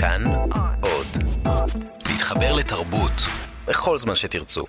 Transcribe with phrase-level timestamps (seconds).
[0.00, 0.24] כאן
[0.80, 1.06] עוד.
[2.08, 3.12] להתחבר לתרבות
[3.66, 4.64] בכל זמן שתרצו.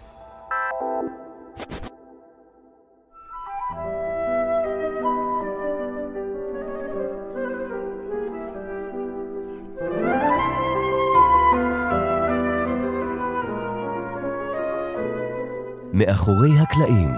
[15.93, 17.09] מאחורי הקלעים,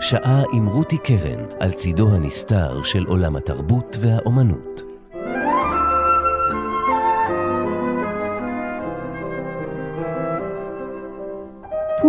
[0.00, 4.89] שעה עם רותי קרן על צידו הנסתר של עולם התרבות והאומנות.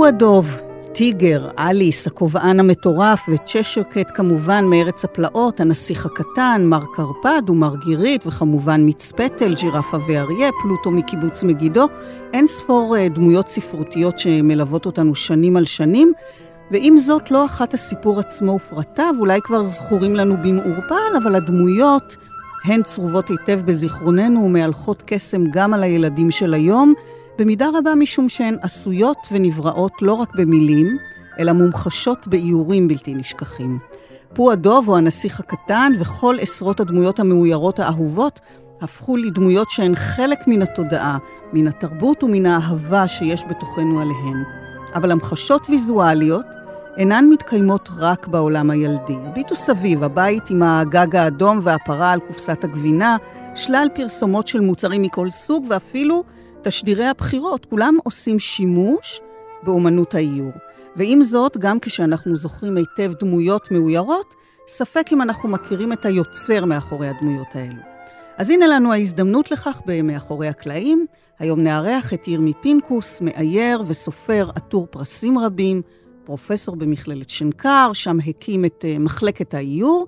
[0.01, 0.61] פועדוב,
[0.93, 8.81] טיגר, אליס, הכובען המטורף וצ'שרקט כמובן מארץ הפלאות, הנסיך הקטן, מר קרפד ומר גירית וכמובן
[8.81, 11.87] מיצפטל, ג'ירפה ואריה, פלוטו מקיבוץ מגידו,
[12.33, 16.13] אין ספור אה, דמויות ספרותיות שמלוות אותנו שנים על שנים,
[16.71, 22.15] ועם זאת לא אחת הסיפור עצמו ופרטיו אולי כבר זכורים לנו במעורפל, אבל הדמויות
[22.65, 26.93] הן צרובות היטב בזיכרוננו ומהלכות קסם גם על הילדים של היום,
[27.41, 30.97] במידה רבה משום שהן עשויות ונבראות לא רק במילים,
[31.39, 33.79] אלא מומחשות באיורים בלתי נשכחים.
[34.33, 38.39] פו הדוב הוא הנסיך הקטן וכל עשרות הדמויות המאוירות האהובות
[38.81, 41.17] הפכו לדמויות שהן חלק מן התודעה,
[41.53, 44.43] מן התרבות ומן האהבה שיש בתוכנו עליהן.
[44.95, 46.45] אבל המחשות ויזואליות
[46.97, 49.15] אינן מתקיימות רק בעולם הילדי.
[49.25, 53.17] הביטו סביב, הבית עם הגג האדום והפרה על קופסת הגבינה,
[53.55, 56.23] שלל פרסומות של מוצרים מכל סוג ואפילו
[56.63, 59.21] תשדירי הבחירות, כולם עושים שימוש
[59.63, 60.51] באומנות האיור.
[60.95, 64.35] ועם זאת, גם כשאנחנו זוכרים היטב דמויות מאוירות,
[64.67, 67.81] ספק אם אנחנו מכירים את היוצר מאחורי הדמויות האלו.
[68.37, 71.05] אז הנה לנו ההזדמנות לכך במאחורי הקלעים.
[71.39, 75.81] היום נארח את ירמי פינקוס, מאייר וסופר עטור פרסים רבים,
[76.23, 80.07] פרופסור במכללת שנקר, שם הקים את uh, מחלקת האיור,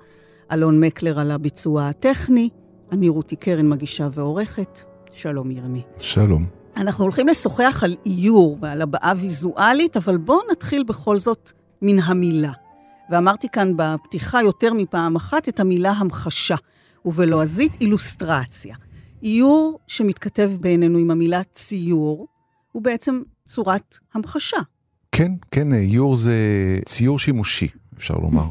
[0.51, 2.49] אלון מקלר על הביצוע הטכני,
[2.91, 4.92] אני רותי קרן מגישה ועורכת.
[5.14, 5.81] שלום ירמי.
[6.00, 6.45] שלום.
[6.78, 12.52] אנחנו הולכים לשוחח על איור ועל הבעה ויזואלית, אבל בואו נתחיל בכל זאת מן המילה.
[13.10, 16.55] ואמרתי כאן בפתיחה יותר מפעם אחת את המילה המחשה,
[17.05, 18.76] ובלועזית אילוסטרציה.
[19.23, 22.27] איור שמתכתב בינינו עם המילה ציור,
[22.71, 24.58] הוא בעצם צורת המחשה.
[25.11, 26.36] כן, כן, איור זה
[26.86, 27.67] ציור שימושי,
[27.98, 28.45] אפשר לומר.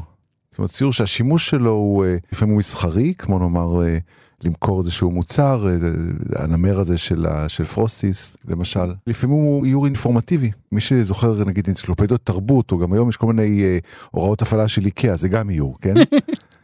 [0.49, 3.97] זאת אומרת, ציור שהשימוש שלו הוא אה, לפעמים הוא מסחרי, כמו נאמר אה,
[4.45, 8.93] למכור איזשהו מוצר, אה, הנמר הזה של, של פרוסטיס, למשל.
[9.07, 10.51] לפעמים הוא איור אינפורמטיבי.
[10.71, 13.77] מי שזוכר, נגיד, אנציקלופדיות תרבות, או גם היום יש כל מיני אה,
[14.11, 15.93] הוראות הפעלה של איקאה, זה גם איור, כן?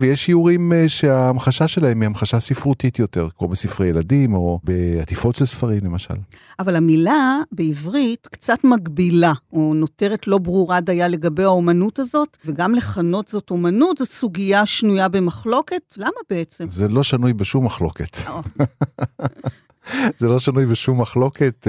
[0.01, 5.45] ויש איורים אה, שההמחשה שלהם היא המחשה ספרותית יותר, כמו בספרי ילדים או בעטיפות של
[5.45, 6.13] ספרים למשל.
[6.59, 13.27] אבל המילה בעברית קצת מגבילה, או נותרת לא ברורה דייה לגבי האומנות הזאת, וגם לכנות
[13.27, 15.81] זאת אומנות זו סוגיה שנויה במחלוקת.
[15.97, 16.63] למה בעצם?
[16.65, 18.17] זה לא שנוי בשום מחלוקת.
[20.19, 21.67] זה לא שנוי בשום מחלוקת.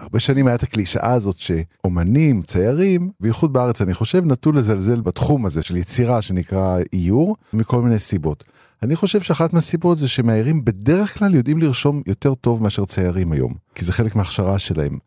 [0.00, 5.00] אה, הרבה שנים היה את הקלישאה הזאת שאומנים, ציירים, בייחוד בארץ אני חושב, נטו לזלזל
[5.00, 8.44] בתחום הזה של יצירה שנקרא איור, מכל מיני סיבות.
[8.82, 13.54] אני חושב שאחת מהסיבות זה שמאיירים בדרך כלל יודעים לרשום יותר טוב מאשר ציירים היום,
[13.74, 14.98] כי זה חלק מההכשרה שלהם.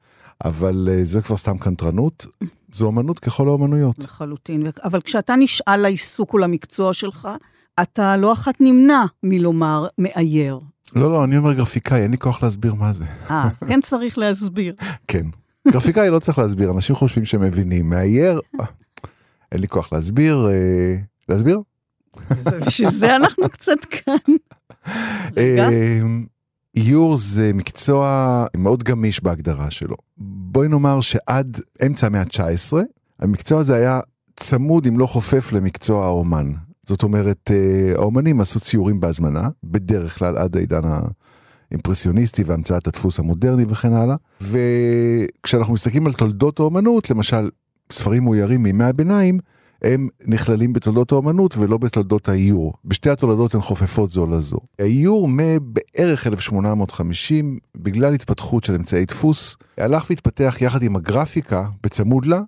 [0.46, 2.26] אבל uh, זה כבר סתם קנטרנות,
[2.72, 4.00] זו אמנות ככל האמנויות.
[4.00, 7.28] לחלוטין, אבל כשאתה נשאל לעיסוק ולמקצוע שלך,
[7.82, 10.60] אתה לא אחת נמנע מלומר מאייר.
[10.96, 13.06] לא, לא, אני אומר גרפיקאי, אין לי כוח להסביר מה זה.
[13.30, 14.76] אה, אז כן צריך להסביר.
[15.08, 15.26] כן.
[15.72, 17.90] גרפיקאי לא צריך להסביר, אנשים חושבים שהם מבינים.
[17.90, 18.66] מאייר, אה,
[19.52, 20.48] אין לי כוח להסביר.
[20.50, 20.96] אה,
[21.30, 21.62] להסביר?
[22.68, 24.36] בשביל זה אנחנו קצת כאן.
[25.38, 26.00] אה,
[26.76, 29.96] איור זה מקצוע מאוד גמיש בהגדרה שלו.
[30.18, 32.74] בואי נאמר שעד אמצע המאה ה-19,
[33.20, 34.00] המקצוע הזה היה
[34.36, 36.54] צמוד אם לא חופף למקצוע האומן.
[36.88, 40.82] זאת אומרת, אה, האומנים עשו ציורים בהזמנה, בדרך כלל עד העידן
[41.72, 44.16] האימפרסיוניסטי והמצאת הדפוס המודרני וכן הלאה.
[44.42, 47.50] וכשאנחנו מסתכלים על תולדות האומנות, למשל,
[47.92, 49.40] ספרים מאוירים מימי הביניים,
[49.82, 52.74] הם נכללים בתולדות האומנות ולא בתולדות האיור.
[52.86, 54.58] בשתי התולדות הן חופפות זו לזו.
[54.80, 62.42] האיור מבערך 1850, בגלל התפתחות של אמצעי דפוס, הלך והתפתח יחד עם הגרפיקה בצמוד לה,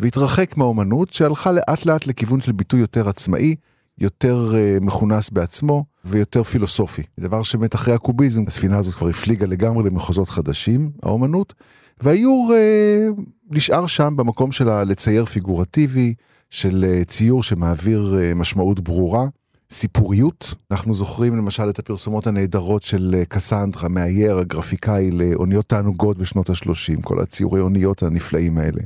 [0.00, 3.54] והתרחק מהאומנות שהלכה לאט לאט לכיוון של ביטוי יותר עצמאי,
[3.98, 7.02] יותר uh, מכונס בעצמו ויותר פילוסופי.
[7.20, 11.54] דבר שבאמת אחרי הקוביזם, הספינה הזאת כבר הפליגה לגמרי למחוזות חדשים, האומנות,
[12.00, 13.20] והאיור uh,
[13.50, 16.14] נשאר שם במקום שלה לצייר פיגורטיבי,
[16.50, 19.26] של uh, ציור שמעביר uh, משמעות ברורה.
[19.70, 20.54] סיפוריות.
[20.70, 27.02] אנחנו זוכרים למשל את הפרסומות הנהדרות של אה, קסנדרה, מאייר, הגרפיקאי לאוניות תענוגות בשנות ה-30,
[27.02, 28.80] כל הציורי אוניות הנפלאים האלה.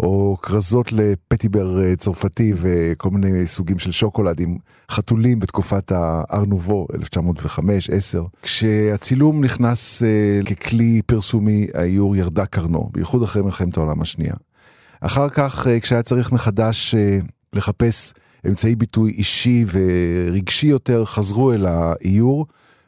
[0.00, 4.56] או כרזות לפטיבר אה, צרפתי וכל מיני סוגים של שוקולד עם
[4.90, 6.86] חתולים בתקופת הארנובו
[7.16, 7.58] 1905-10.
[8.42, 14.34] כשהצילום נכנס uh, ככלי פרסומי, האיור ירדה קרנו, בייחוד אחרי מלחמת העולם השנייה.
[15.00, 16.94] אחר כך, כשהיה צריך מחדש
[17.52, 18.12] לחפש
[18.48, 22.46] אמצעי ביטוי אישי ורגשי יותר, חזרו אל האיור,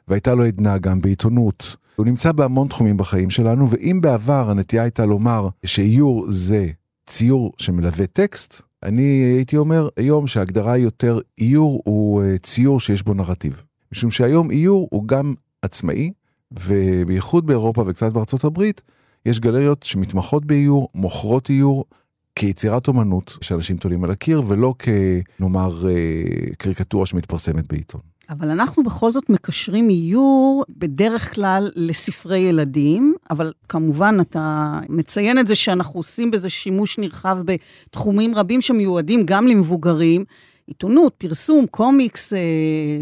[0.09, 1.77] והייתה לו עדנה גם בעיתונות.
[1.97, 6.67] הוא נמצא בהמון תחומים בחיים שלנו, ואם בעבר הנטייה הייתה לומר שאיור זה
[7.07, 13.15] ציור שמלווה טקסט, אני הייתי אומר היום שההגדרה יותר איור הוא אה, ציור שיש בו
[13.15, 13.63] נרטיב.
[13.93, 16.13] משום שהיום איור הוא גם עצמאי,
[16.53, 18.81] ובייחוד באירופה וקצת בארצות הברית,
[19.27, 21.85] יש גלריות שמתמחות באיור, מוכרות איור,
[22.35, 28.01] כיצירת אומנות שאנשים תולים על הקיר, ולא כנאמר אה, קריקטורה שמתפרסמת בעיתון.
[28.31, 35.47] אבל אנחנו בכל זאת מקשרים איור בדרך כלל לספרי ילדים, אבל כמובן אתה מציין את
[35.47, 40.25] זה שאנחנו עושים בזה שימוש נרחב בתחומים רבים שמיועדים גם למבוגרים.
[40.67, 42.39] עיתונות, פרסום, קומיקס, אה,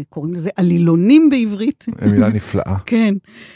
[0.09, 1.85] קוראים לזה עלילונים בעברית.
[2.11, 2.77] מילה נפלאה.
[2.85, 3.13] כן.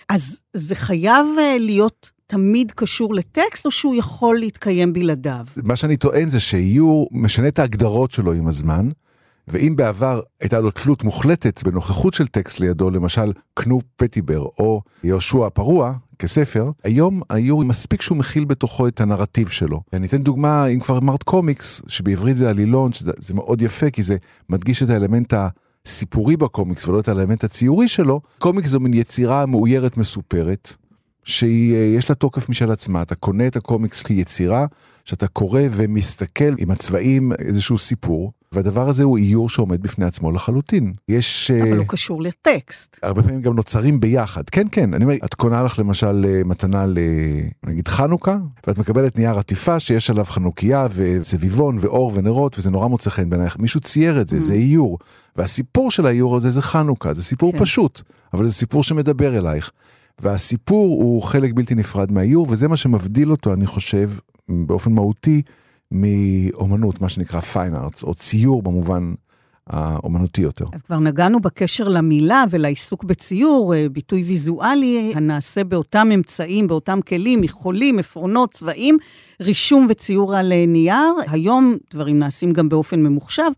[0.10, 5.46] אז זה חייב אה, להיות תמיד קשור לטקסט, או שהוא יכול להתקיים בלעדיו?
[5.64, 8.90] מה שאני טוען זה שאיור משנה את ההגדרות שלו עם הזמן.
[9.48, 15.46] ואם בעבר הייתה לו תלות מוחלטת בנוכחות של טקסט לידו, למשל קנו פטיבר או יהושע
[15.46, 19.82] הפרוע כספר, היום האיור מספיק שהוא מכיל בתוכו את הנרטיב שלו.
[19.94, 24.18] אני אתן דוגמה, אם כבר אמרת קומיקס, שבעברית זה עלילון, שזה מאוד יפה כי זה
[24.50, 25.34] מדגיש את האלמנט
[25.86, 30.76] הסיפורי בקומיקס ולא את האלמנט הציורי שלו, קומיקס זו מין יצירה מאוירת מסופרת,
[31.26, 34.66] שיש לה תוקף משל עצמה, אתה קונה את הקומיקס כיצירה,
[35.06, 40.94] שאתה קורא ומסתכל עם הצבעים איזשהו סיפור, והדבר הזה הוא איור שעומד בפני עצמו לחלוטין.
[41.10, 41.52] יש...
[41.52, 43.00] אבל uh, הוא קשור לטקסט.
[43.04, 44.50] הרבה פעמים גם נוצרים ביחד.
[44.50, 46.98] כן, כן, אני אומר, את קונה לך למשל אה, מתנה ל...
[47.66, 48.38] נגיד חנוכה,
[48.68, 53.58] ואת מקבלת נייר עטיפה שיש עליו חנוכיה וסביבון ואור ונרות, וזה נורא מוצא חן בעינייך.
[53.60, 54.42] מישהו צייר את זה, mm.
[54.42, 54.98] זה איור.
[55.36, 57.60] והסיפור של האיור הזה זה חנוכה, זה סיפור כן.
[57.60, 58.02] פשוט,
[58.34, 59.72] אבל זה סיפור שמדבר אלייך.
[60.22, 64.10] והסיפור הוא חלק בלתי נפרד מהאיור, וזה מה שמבדיל אותו, אני חושב,
[64.50, 65.42] באופן מהותי,
[65.92, 69.14] מאומנות, מה שנקרא פיין ארטס, או ציור במובן
[69.68, 70.66] האומנותי יותר.
[70.74, 77.42] אז כבר נגענו בקשר למילה ולעיסוק בציור, אה, ביטוי ויזואלי הנעשה באותם אמצעים, באותם כלים,
[77.42, 78.98] מחולים, עפרונות, צבעים,
[79.42, 81.14] רישום וציור על אה, נייר.
[81.28, 83.52] היום דברים נעשים גם באופן ממוחשב.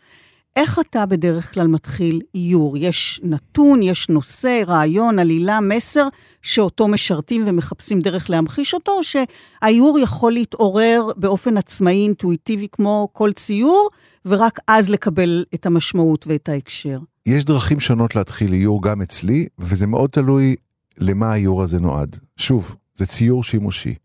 [0.56, 2.77] איך אתה בדרך כלל מתחיל איור?
[2.77, 6.07] יש נתון, יש נושא, רעיון, עלילה, מסר,
[6.47, 13.31] שאותו משרתים ומחפשים דרך להמחיש אותו, או שהאיור יכול להתעורר באופן עצמאי, אינטואיטיבי, כמו כל
[13.33, 13.89] ציור,
[14.25, 16.99] ורק אז לקבל את המשמעות ואת ההקשר?
[17.25, 20.55] יש דרכים שונות להתחיל איור גם אצלי, וזה מאוד תלוי
[20.97, 22.15] למה האיור הזה נועד.
[22.38, 23.95] שוב, זה ציור שימושי.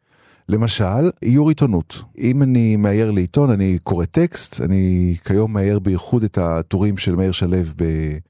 [0.49, 2.03] למשל, איור עיתונות.
[2.19, 7.33] אם אני מאייר לעיתון, אני קורא טקסט, אני כיום מאייר בייחוד את הטורים של מאיר
[7.33, 7.57] שלו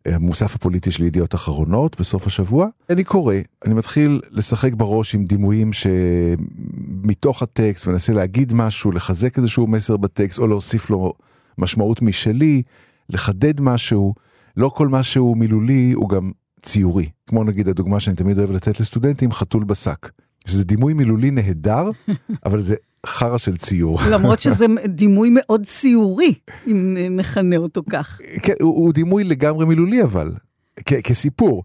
[0.06, 2.66] במוסף הפוליטי של ידיעות אחרונות בסוף השבוע.
[2.90, 3.34] אני קורא,
[3.66, 10.38] אני מתחיל לשחק בראש עם דימויים שמתוך הטקסט, מנסה להגיד משהו, לחזק איזשהו מסר בטקסט,
[10.38, 11.12] או להוסיף לו
[11.58, 12.62] משמעות משלי,
[13.10, 14.14] לחדד משהו.
[14.56, 16.30] לא כל מה שהוא מילולי הוא גם
[16.62, 17.08] ציורי.
[17.26, 20.10] כמו נגיד הדוגמה שאני תמיד אוהב לתת לסטודנטים, חתול בשק.
[20.46, 21.90] שזה דימוי מילולי נהדר,
[22.46, 22.74] אבל זה
[23.06, 23.98] חרא של ציור.
[24.10, 26.34] למרות שזה דימוי מאוד ציורי,
[26.66, 28.20] אם נכנה אותו כך.
[28.42, 30.32] כן, הוא, הוא דימוי לגמרי מילולי אבל,
[30.86, 31.62] כ- כסיפור.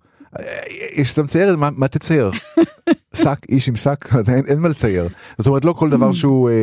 [1.01, 2.31] כשאתה מצייר, מה, מה תצייר?
[3.15, 5.07] שק, איש עם שק, אין, אין מה לצייר.
[5.37, 6.55] זאת אומרת, לא כל דבר שהוא אה,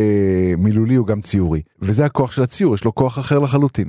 [0.59, 1.63] מילולי הוא גם ציורי.
[1.83, 3.89] וזה הכוח של הציור, יש לו כוח אחר לחלוטין.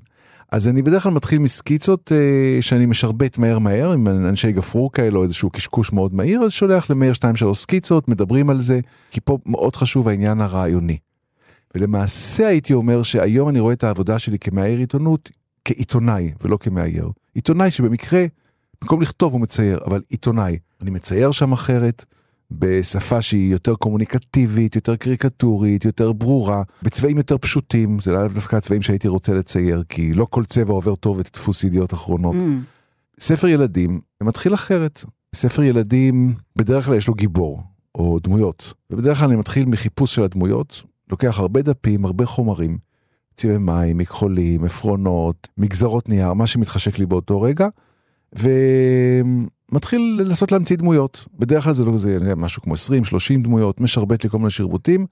[0.51, 5.17] אז אני בדרך כלל מתחיל מסקיצות אה, שאני משרבט מהר מהר, עם אנשי גפרור כאלה
[5.17, 7.13] או איזשהו קשקוש מאוד מהיר, אז שולח למאיר
[7.51, 8.79] 2-3 סקיצות, מדברים על זה,
[9.11, 10.97] כי פה מאוד חשוב העניין הרעיוני.
[11.75, 15.29] ולמעשה הייתי אומר שהיום אני רואה את העבודה שלי כמאייר עיתונות
[15.65, 17.09] כעיתונאי ולא כמאייר.
[17.33, 18.25] עיתונאי שבמקרה,
[18.81, 20.57] במקום לכתוב הוא מצייר, אבל עיתונאי.
[20.81, 22.05] אני מצייר שם אחרת,
[22.51, 28.81] בשפה שהיא יותר קומוניקטיבית, יותר קריקטורית, יותר ברורה, בצבעים יותר פשוטים, זה לאו דווקא הצבעים
[28.81, 32.35] שהייתי רוצה לצייר, כי לא כל צבע עובר טוב את דפוס ידיעות אחרונות.
[32.35, 33.19] Mm.
[33.19, 35.05] ספר ילדים מתחיל אחרת.
[35.35, 37.63] ספר ילדים, בדרך כלל יש לו גיבור,
[37.95, 42.77] או דמויות, ובדרך כלל אני מתחיל מחיפוש של הדמויות, לוקח הרבה דפים, הרבה חומרים,
[43.35, 47.67] צבעי מים, מכחולים, עפרונות, מגזרות נייר, מה שמתחשק לי באותו רגע,
[48.39, 48.49] ו...
[49.71, 51.27] מתחיל לנסות להמציא דמויות.
[51.39, 52.77] בדרך כלל זה לא זה משהו כמו 20-30
[53.43, 55.05] דמויות, משרבט לי כל מיני שרבוטים.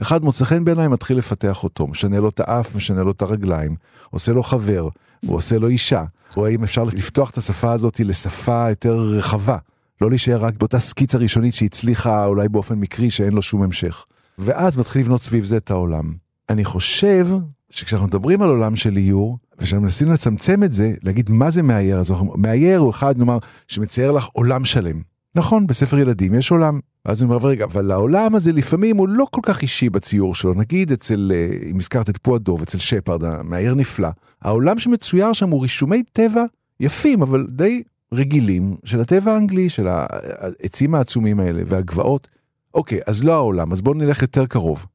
[0.00, 3.76] אחד מוצא חן בעיניי, מתחיל לפתח אותו, משנה לו את האף, משנה לו את הרגליים,
[4.10, 4.88] עושה לו חבר,
[5.26, 6.04] הוא עושה לו אישה,
[6.36, 9.56] או האם אפשר לפתוח את השפה הזאת לשפה יותר רחבה,
[10.00, 14.04] לא להישאר רק באותה סקיצה ראשונית שהצליחה אולי באופן מקרי שאין לו שום המשך.
[14.38, 16.14] ואז מתחיל לבנות סביב זה את העולם.
[16.48, 17.28] אני חושב
[17.70, 21.98] שכשאנחנו מדברים על עולם של איור, וכשאנחנו מנסים לצמצם את זה, להגיד מה זה מאייר,
[21.98, 23.38] אז אנחנו, מאייר הוא אחד, נאמר,
[23.68, 25.00] שמצייר לך עולם שלם.
[25.34, 26.80] נכון, בספר ילדים יש עולם.
[27.06, 30.54] ואז אני אומר, רגע, אבל העולם הזה לפעמים הוא לא כל כך אישי בציור שלו.
[30.54, 34.08] נגיד אצל, אה, אם הזכרת את פועדוב, אצל שפרד, המאייר נפלא.
[34.42, 36.44] העולם שמצויר שם הוא רישומי טבע
[36.80, 42.28] יפים, אבל די רגילים, של הטבע האנגלי, של העצים העצומים האלה והגבעות.
[42.74, 44.86] אוקיי, אז לא העולם, אז בואו נלך יותר קרוב.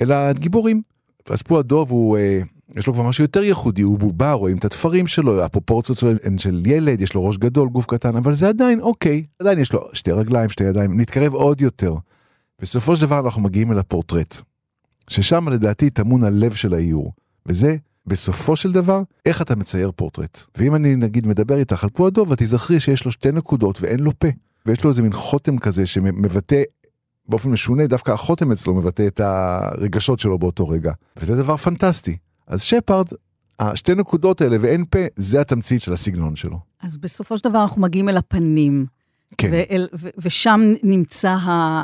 [0.00, 0.82] אלא הגיבורים.
[1.30, 2.40] אז פה הדוב הוא, אה,
[2.76, 6.38] יש לו כבר משהו יותר ייחודי, הוא בובה, רואים את התפרים שלו, הפרופורציות שלו הן
[6.38, 9.88] של ילד, יש לו ראש גדול, גוף קטן, אבל זה עדיין אוקיי, עדיין יש לו
[9.92, 11.94] שתי רגליים, שתי ידיים, נתקרב עוד יותר.
[12.60, 14.40] בסופו של דבר אנחנו מגיעים אל הפורטרט,
[15.08, 17.12] ששם לדעתי טמון הלב של האיור,
[17.46, 20.40] וזה בסופו של דבר, איך אתה מצייר פורטרט.
[20.58, 24.18] ואם אני נגיד מדבר איתך על פועדוב, את תזכרי שיש לו שתי נקודות ואין לו
[24.18, 24.28] פה.
[24.66, 26.62] ויש לו איזה מין חותם כזה שמבטא
[27.28, 30.92] באופן משונה, דווקא החותם אצלו מבטא את הרגשות שלו באותו רגע.
[31.16, 32.16] וזה דבר פנטסטי.
[32.46, 33.06] אז שפארד,
[33.58, 36.58] השתי נקודות האלה ואין פה, זה התמצית של הסגנון שלו.
[36.82, 38.86] אז בסופו של דבר אנחנו מגיעים אל הפנים.
[39.38, 39.48] כן.
[39.52, 41.36] ואל, ו, ושם נמצא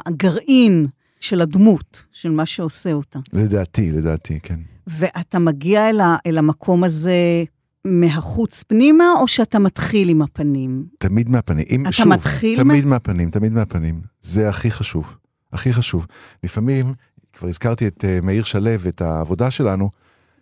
[0.07, 0.87] הגרעין
[1.21, 3.19] של הדמות, של מה שעושה אותה.
[3.33, 4.61] לדעתי, לדעתי, כן.
[4.87, 7.45] ואתה מגיע אל, ה, אל המקום הזה
[7.85, 10.85] מהחוץ פנימה, או שאתה מתחיל עם הפנים?
[10.99, 11.65] תמיד מהפנים.
[11.71, 12.91] אם, אתה שוב, מתחיל תמיד מה...
[12.91, 14.01] מהפנים, תמיד מהפנים.
[14.21, 15.17] זה הכי חשוב.
[15.53, 16.07] הכי חשוב.
[16.45, 16.95] לפעמים,
[17.33, 19.91] כבר הזכרתי את uh, מאיר שלו, את העבודה שלנו,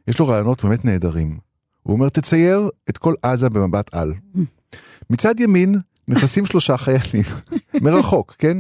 [0.09, 1.39] יש לו רעיונות באמת נהדרים.
[1.83, 4.15] הוא אומר, תצייר את כל עזה במבט על.
[5.11, 5.75] מצד ימין
[6.09, 7.25] נכנסים שלושה חיילים,
[7.83, 8.59] מרחוק, כן?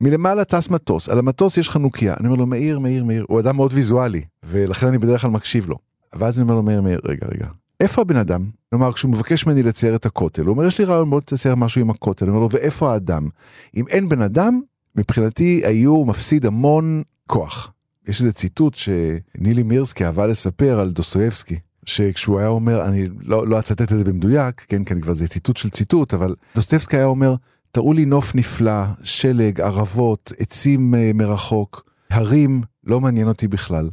[0.00, 2.14] מלמעלה טס מטוס, על המטוס יש חנוכיה.
[2.20, 5.68] אני אומר לו, מאיר, מאיר, מאיר, הוא אדם מאוד ויזואלי, ולכן אני בדרך כלל מקשיב
[5.68, 5.76] לו.
[6.12, 7.46] ואז אני אומר לו, מאיר, מאיר, רגע, רגע.
[7.80, 8.50] איפה הבן אדם?
[8.70, 11.80] כלומר, כשהוא מבקש ממני לצייר את הכותל, הוא אומר, יש לי רעיון בוא תצייר משהו
[11.80, 12.24] עם הכותל.
[12.24, 13.28] אני אומר לו, ואיפה האדם?
[13.76, 14.60] אם אין בן אדם,
[14.96, 17.72] מבחינתי האיור מפסיד המון כוח.
[18.08, 23.58] יש איזה ציטוט שנילי מירסקי אהבה לספר על דוסטויבסקי, שכשהוא היה אומר, אני לא, לא
[23.58, 27.34] אצטט את זה במדויק, כן, כן, כבר זה ציטוט של ציטוט, אבל דוסטויבסקי היה אומר,
[27.72, 33.90] תראו לי נוף נפלא, שלג, ערבות, עצים uh, מרחוק, הרים, לא מעניין אותי בכלל.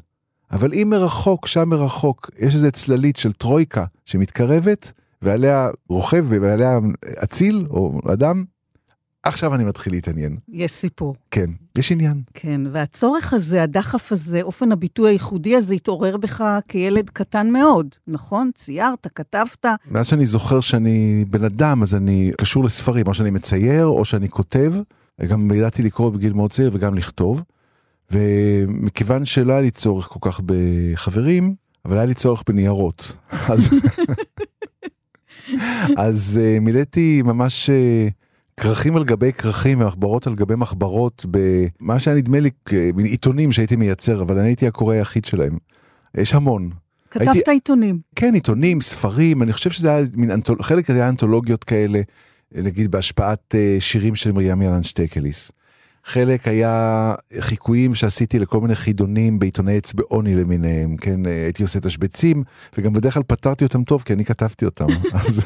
[0.52, 6.80] אבל אם מרחוק, שם מרחוק, יש איזה צללית של טרויקה שמתקרבת, ועליה רוכב ועליה
[7.24, 8.46] אציל או אדם,
[9.28, 10.38] עכשיו אני מתחיל להתעניין.
[10.50, 11.16] יש סיפור.
[11.32, 12.22] כן, יש עניין.
[12.34, 18.52] כן, והצורך הזה, הדחף הזה, אופן הביטוי הייחודי הזה, התעורר בך כילד קטן מאוד, נכון?
[18.56, 19.66] ציירת, כתבת.
[19.92, 24.30] מאז שאני זוכר שאני בן אדם, אז אני קשור לספרים, או שאני מצייר, או שאני
[24.30, 24.74] כותב.
[25.28, 27.44] גם ידעתי לקרוא בגיל מאוד צעיר וגם לכתוב.
[28.12, 31.56] ומכיוון שלא היה לי צורך כל כך בחברים,
[31.86, 33.16] אבל היה לי צורך בניירות.
[33.54, 33.70] אז,
[36.08, 38.27] אז uh, מילאתי ממש uh,
[38.60, 42.50] כרכים על גבי כרכים ומחברות על גבי מחברות במה שהיה נדמה לי
[42.94, 45.58] מין עיתונים שהייתי מייצר, אבל אני הייתי הקורא היחיד שלהם.
[46.18, 46.70] יש המון.
[47.12, 48.00] כתבת הייתי, עיתונים.
[48.16, 52.02] כן, עיתונים, ספרים, אני חושב שזה היה מין, אנתול, חלק היה אנתולוגיות כאלה,
[52.52, 55.52] נגיד בהשפעת uh, שירים של מרים ילן שטקליס.
[56.04, 62.44] חלק היה חיקויים שעשיתי לכל מיני חידונים בעיתוני אצבעוני למיניהם, כן, הייתי עושה תשבצים,
[62.78, 65.46] וגם בדרך כלל פתרתי אותם טוב, כי אני כתבתי אותם, אז...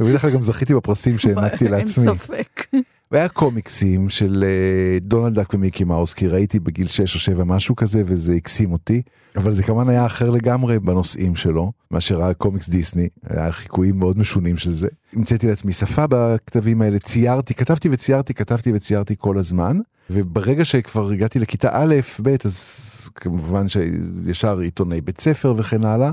[0.00, 2.08] ובדרך כלל גם זכיתי בפרסים שהענקתי לעצמי.
[2.08, 2.66] אין ספק.
[3.12, 7.76] והיה קומיקסים של uh, דונלד דאק ומיקי מאוס, כי ראיתי בגיל 6 או 7 משהו
[7.76, 9.02] כזה, וזה הקסים אותי.
[9.36, 14.56] אבל זה כמובן היה אחר לגמרי בנושאים שלו, מאשר הקומיקס דיסני, היה חיקויים מאוד משונים
[14.56, 14.88] של זה.
[15.12, 19.78] המצאתי לעצמי שפה בכתבים האלה, ציירתי, כתבתי וציירתי, כתבתי וציירתי כל הזמן.
[20.10, 26.10] וברגע שכבר הגעתי לכיתה א', ב', אז כמובן שישר עיתוני בית ספר וכן הלאה.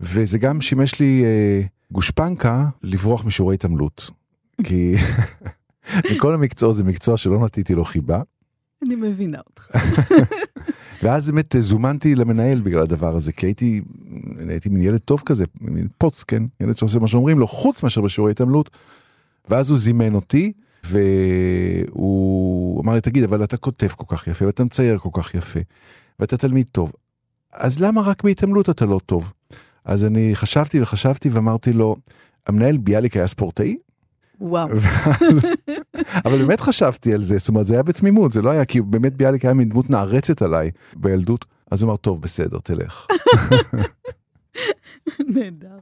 [0.00, 4.10] וזה גם שימש לי אה, גושפנקה לברוח משיעורי התעמלות.
[4.64, 4.94] כי
[6.12, 8.22] מכל המקצועות זה מקצוע שלא נטיתי לו חיבה.
[8.86, 9.68] אני מבינה אותך.
[11.02, 13.80] ואז באמת זומנתי למנהל בגלל הדבר הזה, כי הייתי,
[14.48, 16.42] הייתי מין ילד טוב כזה, מין פוץ, כן?
[16.60, 18.70] ילד שעושה מה שאומרים לו, חוץ מאשר בשיעורי התעמלות.
[19.48, 20.52] ואז הוא זימן אותי,
[20.84, 25.60] והוא אמר לי, תגיד, אבל אתה כותב כל כך יפה, ואתה מצייר כל כך יפה,
[26.20, 26.92] ואתה תלמיד טוב,
[27.52, 29.32] אז למה רק בהתעמלות אתה לא טוב?
[29.84, 31.96] אז אני חשבתי וחשבתי ואמרתי לו,
[32.46, 33.76] המנהל ביאליק היה ספורטאי?
[34.40, 34.68] וואו.
[36.24, 39.16] אבל באמת חשבתי על זה, זאת אומרת זה היה בתמימות, זה לא היה, כי באמת
[39.16, 43.06] ביאליק היה מין דמות נערצת עליי בילדות, אז הוא אמר, טוב, בסדר, תלך.
[45.34, 45.78] נהדר.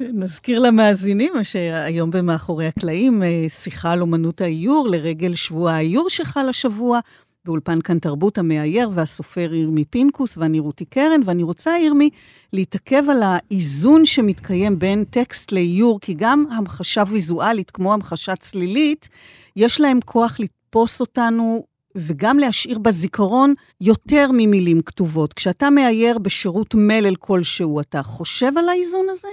[0.00, 7.00] נזכיר למאזינים שהיום במאחורי הקלעים, שיחה על אומנות האיור לרגל שבוע האיור שחל השבוע,
[7.44, 12.10] באולפן כאן תרבות המאייר והסופר ירמי פינקוס ואני רותי קרן, ואני רוצה, ירמי,
[12.52, 19.08] להתעכב על האיזון שמתקיים בין טקסט לאיור, כי גם המחשה ויזואלית, כמו המחשה צלילית,
[19.56, 25.32] יש להם כוח לתפוס אותנו וגם להשאיר בזיכרון יותר ממילים כתובות.
[25.32, 29.28] כשאתה מאייר בשירות מלל כלשהו, אתה חושב על האיזון הזה?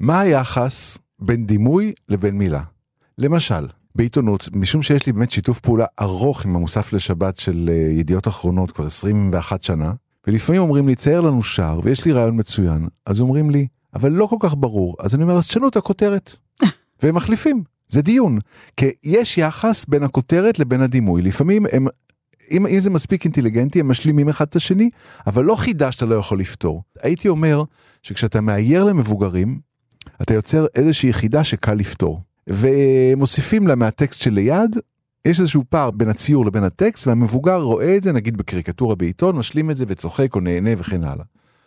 [0.00, 2.62] מה היחס בין דימוי לבין מילה?
[3.18, 8.28] למשל, בעיתונות, משום שיש לי באמת שיתוף פעולה ארוך עם המוסף לשבת של אה, ידיעות
[8.28, 9.92] אחרונות כבר 21 שנה,
[10.26, 14.26] ולפעמים אומרים לי, צייר לנו שער, ויש לי רעיון מצוין, אז אומרים לי, אבל לא
[14.26, 16.36] כל כך ברור, אז אני אומר, אז תשנו את הכותרת.
[17.02, 18.38] והם מחליפים, זה דיון.
[18.76, 21.86] כי יש יחס בין הכותרת לבין הדימוי, לפעמים הם,
[22.50, 24.90] אם, אם זה מספיק אינטליגנטי, הם משלימים אחד את השני,
[25.26, 26.82] אבל לא חידה שאתה לא יכול לפתור.
[27.02, 27.64] הייתי אומר
[28.02, 29.60] שכשאתה מאייר למבוגרים,
[30.22, 32.20] אתה יוצר איזושהי יחידה שקל לפתור.
[32.46, 34.76] ומוסיפים לה מהטקסט שליד,
[35.24, 39.70] יש איזשהו פער בין הציור לבין הטקסט, והמבוגר רואה את זה, נגיד בקריקטורה בעיתון, משלים
[39.70, 41.24] את זה וצוחק או נהנה וכן הלאה.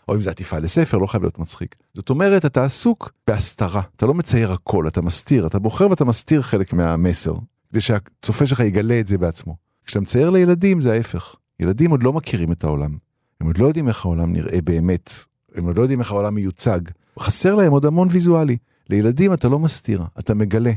[0.07, 1.75] או אם זה עטיפה לספר, לא חייב להיות מצחיק.
[1.93, 6.41] זאת אומרת, אתה עסוק בהסתרה, אתה לא מצייר הכל, אתה מסתיר, אתה בוחר ואתה מסתיר
[6.41, 7.33] חלק מהמסר,
[7.71, 9.55] כדי שהצופה שלך יגלה את זה בעצמו.
[9.85, 11.35] כשאתה מצייר לילדים זה ההפך.
[11.59, 12.97] ילדים עוד לא מכירים את העולם.
[13.41, 15.13] הם עוד לא יודעים איך העולם נראה באמת.
[15.55, 16.79] הם עוד לא יודעים איך העולם מיוצג.
[17.19, 18.57] חסר להם עוד המון ויזואלי.
[18.89, 20.73] לילדים אתה לא מסתיר, אתה מגלה.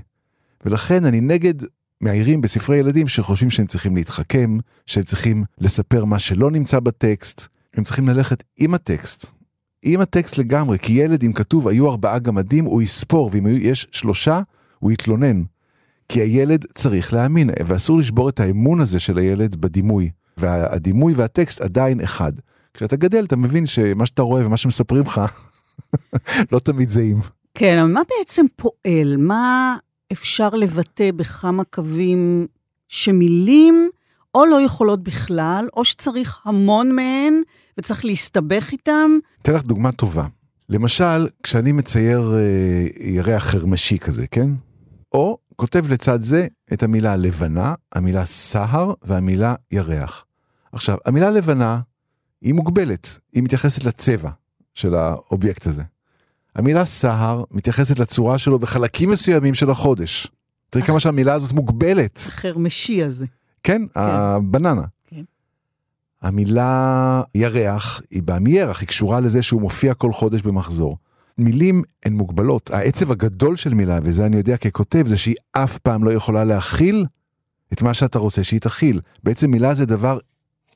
[0.65, 1.55] ולכן אני נגד
[2.01, 7.85] מאיירים בספרי ילדים שחושבים שהם צריכים להתחכם, שהם צריכים לספר מה שלא נמצא בטקסט, הם
[7.85, 9.27] צריכים ללכת עם הטקסט.
[9.83, 14.41] עם הטקסט לגמרי, כי ילד, אם כתוב היו ארבעה גמדים, הוא יספור, ואם יש שלושה,
[14.79, 15.43] הוא יתלונן.
[16.09, 20.11] כי הילד צריך להאמין, ואסור לשבור את האמון הזה של הילד בדימוי.
[20.37, 22.33] והדימוי והטקסט עדיין אחד.
[22.75, 25.21] כשאתה גדל, אתה מבין שמה שאתה רואה ומה שמספרים לך,
[26.53, 27.38] לא תמיד זהים.
[27.59, 29.17] כן, אבל מה בעצם פועל?
[29.17, 29.77] מה
[30.13, 32.47] אפשר לבטא בכמה קווים
[32.89, 33.89] שמילים
[34.35, 37.43] או לא יכולות בכלל, או שצריך המון מהן
[37.79, 39.11] וצריך להסתבך איתם?
[39.43, 40.27] אתן לך דוגמה טובה.
[40.69, 44.51] למשל, כשאני מצייר אה, ירח חרמשי כזה, כן?
[45.13, 50.25] או כותב לצד זה את המילה לבנה, המילה סהר והמילה ירח.
[50.73, 51.81] עכשיו, המילה לבנה
[52.43, 54.31] היא מוגבלת, היא מתייחסת לצבע
[54.75, 55.83] של האובייקט הזה.
[56.57, 60.27] המילה סהר מתייחסת לצורה שלו בחלקים מסוימים של החודש.
[60.71, 62.21] תראי כמה שהמילה הזאת מוגבלת.
[62.29, 63.27] החרמשי הזה.
[63.63, 64.01] כן, כן.
[64.01, 64.85] הבננה.
[65.07, 65.23] כן.
[66.23, 70.97] המילה ירח היא באה מירח, היא קשורה לזה שהוא מופיע כל חודש במחזור.
[71.39, 72.71] מילים הן מוגבלות.
[72.71, 77.07] העצב הגדול של מילה, וזה אני יודע ככותב, זה שהיא אף פעם לא יכולה להכיל
[77.73, 79.01] את מה שאתה רוצה שהיא תכיל.
[79.23, 80.19] בעצם מילה זה דבר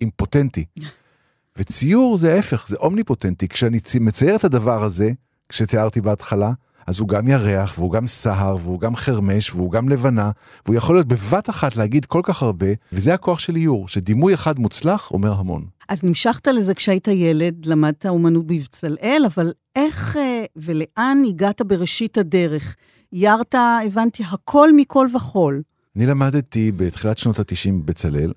[0.01, 0.65] אימפוטנטי.
[1.57, 3.49] וציור זה ההפך, זה אומניפוטנטי.
[3.49, 5.13] כשאני מצייר את הדבר הזה,
[5.53, 6.53] כשתיארתי בהתחלה,
[6.87, 10.31] אז הוא גם ירח, והוא גם סהר, והוא גם חרמש, והוא גם לבנה,
[10.67, 14.59] והוא יכול להיות בבת אחת להגיד כל כך הרבה, וזה הכוח של איור, שדימוי אחד
[14.59, 15.67] מוצלח אומר המון.
[15.89, 22.77] אז נמשכת לזה כשהיית ילד, למדת אומנות בבצלאל, אבל איך אה, ולאן הגעת בראשית הדרך?
[23.13, 23.55] ירת,
[23.87, 25.63] הבנתי, הכל מכל וכול.
[25.97, 28.33] אני למדתי בתחילת שנות ה-90 בבצלאל,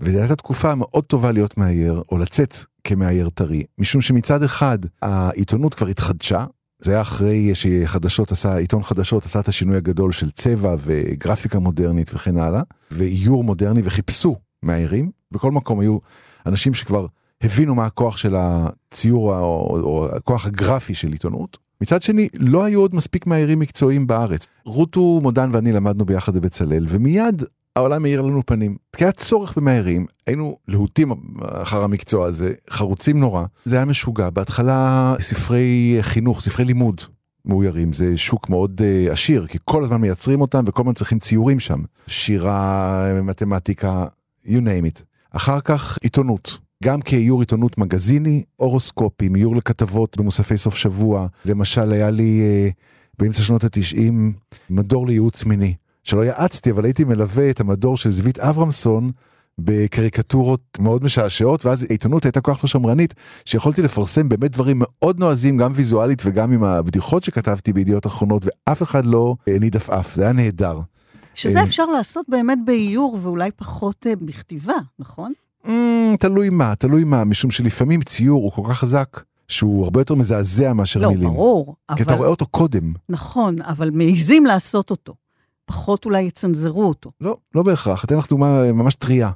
[0.00, 5.74] וזו הייתה תקופה מאוד טובה להיות מאייר, או לצאת כמאייר טרי, משום שמצד אחד העיתונות
[5.74, 6.44] כבר התחדשה,
[6.80, 12.10] זה היה אחרי שחדשות עשה, עיתון חדשות עשה את השינוי הגדול של צבע וגרפיקה מודרנית
[12.14, 15.98] וכן הלאה, ואיור מודרני וחיפשו מאיירים, בכל מקום היו
[16.46, 17.06] אנשים שכבר
[17.42, 21.58] הבינו מה הכוח של הציור או, או הכוח הגרפי של עיתונות.
[21.80, 24.46] מצד שני, לא היו עוד מספיק מאיירים מקצועיים בארץ.
[24.64, 27.42] רותו מודן ואני למדנו ביחד בבצלאל, ומיד
[27.76, 28.76] העולם מאיר לנו פנים.
[28.96, 33.44] כי היה צורך במאיירים, היינו להוטים אחר המקצוע הזה, חרוצים נורא.
[33.64, 34.30] זה היה משוגע.
[34.30, 37.00] בהתחלה ספרי חינוך, ספרי לימוד
[37.44, 41.60] מאוירים, זה שוק מאוד uh, עשיר, כי כל הזמן מייצרים אותם וכל הזמן צריכים ציורים
[41.60, 41.82] שם.
[42.06, 44.06] שירה, מתמטיקה,
[44.46, 45.02] you name it.
[45.30, 46.58] אחר כך עיתונות.
[46.84, 51.26] גם כאיור עיתונות מגזיני, אורוסקופים, איור לכתבות במוספי סוף שבוע.
[51.44, 52.72] למשל, היה לי uh,
[53.18, 54.32] באמצע שנות התשעים
[54.70, 55.74] מדור לייעוץ מיני.
[56.02, 59.10] שלא יעצתי, אבל הייתי מלווה את המדור של זווית אברמסון
[59.58, 65.18] בקריקטורות מאוד משעשעות, ואז העיתונות הייתה כל כך לא שמרנית, שיכולתי לפרסם באמת דברים מאוד
[65.18, 70.22] נועזים, גם ויזואלית וגם עם הבדיחות שכתבתי בידיעות אחרונות, ואף אחד לא הניד עפעף, זה
[70.22, 70.78] היה נהדר.
[71.34, 75.32] שזה אה, אפשר לעשות באמת באיור ואולי פחות אה, בכתיבה, נכון?
[75.66, 75.70] Mm,
[76.20, 79.20] תלוי מה, תלוי מה, משום שלפעמים ציור הוא כל כך חזק.
[79.48, 81.28] שהוא הרבה יותר מזעזע מאשר לא, מילים.
[81.28, 81.64] לא, ברור.
[81.66, 82.02] כי אבל...
[82.02, 82.92] אתה רואה אותו קודם.
[83.08, 85.14] נכון, אבל מעיזים לעשות אותו.
[85.70, 87.10] פחות אולי יצנזרו אותו.
[87.20, 88.04] לא, לא בהכרח.
[88.04, 89.30] אתן לך דוגמה ממש טריה.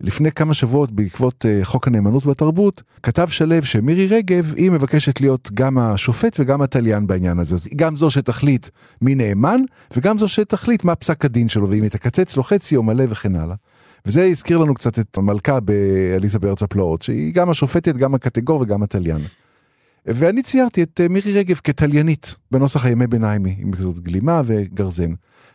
[0.00, 5.50] לפני כמה שבועות בעקבות uh, חוק הנאמנות בתרבות, כתב שלו שמירי רגב היא מבקשת להיות
[5.54, 7.56] גם השופט וגם התליין בעניין הזה.
[7.76, 8.68] גם זו שתחליט
[9.02, 9.60] מי נאמן,
[9.96, 13.36] וגם זו שתחליט מה פסק הדין שלו, ואם היא תקצץ לו חצי או מלא וכן
[13.36, 13.54] הלאה.
[14.06, 18.82] וזה הזכיר לנו קצת את המלכה בעליזה בארץ הפלאות, שהיא גם השופטת, גם הקטגור וגם
[18.82, 19.22] התליין.
[20.06, 25.12] ואני ציירתי את אה, מירי רגב כתליינית בנוסח הימי ביניימי, עם כזאת גלימה וגרזן.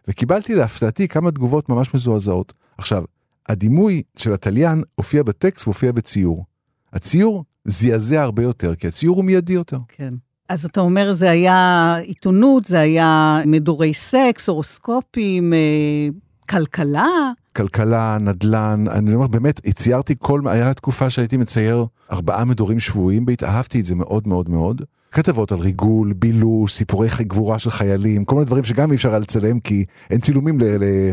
[0.08, 2.54] וקיבלתי להפתעתי כמה תגובות ממש מזועזעות.
[2.78, 3.04] עכשיו,
[3.50, 6.46] הדימוי של התליין הופיע בטקסט והופיע בציור.
[6.94, 9.78] הציור זעזע הרבה יותר, כי הציור הוא מיידי יותר.
[9.88, 10.14] כן.
[10.50, 16.08] אז אתה אומר, זה היה עיתונות, זה היה מדורי סקס, הורוסקופים, אה,
[16.50, 17.32] כלכלה?
[17.56, 23.80] כלכלה, נדל"ן, אני אומר, באמת, ציירתי כל, היה תקופה שהייתי מצייר ארבעה מדורים שבויים, אהבתי
[23.80, 24.82] את זה מאוד מאוד מאוד.
[25.12, 29.20] כתבות על ריגול, בילוש, סיפורי גבורה של חיילים, כל מיני דברים שגם אי אפשר היה
[29.20, 30.58] לצלם כי אין צילומים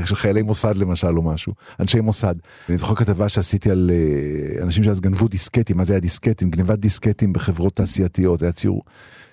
[0.04, 2.34] של חיילי מוסד למשל או משהו, אנשי מוסד.
[2.68, 6.50] אני זוכר כתבה שעשיתי על uh, אנשים שאז גנבו דיסקטים, זה היה דיסקטים?
[6.50, 8.82] גנבת דיסקטים בחברות תעשייתיות, היה ציור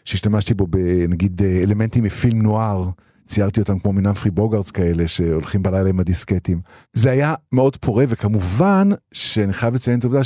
[0.05, 2.89] שהשתמשתי בו בנגיד אה, אלמנטים מפילם נוער.
[3.31, 6.61] ציירתי אותם כמו מנמפרי בוגרטס כאלה שהולכים בלילה עם הדיסקטים.
[6.93, 10.21] זה היה מאוד פורה וכמובן שאני חייב לציין את העובדה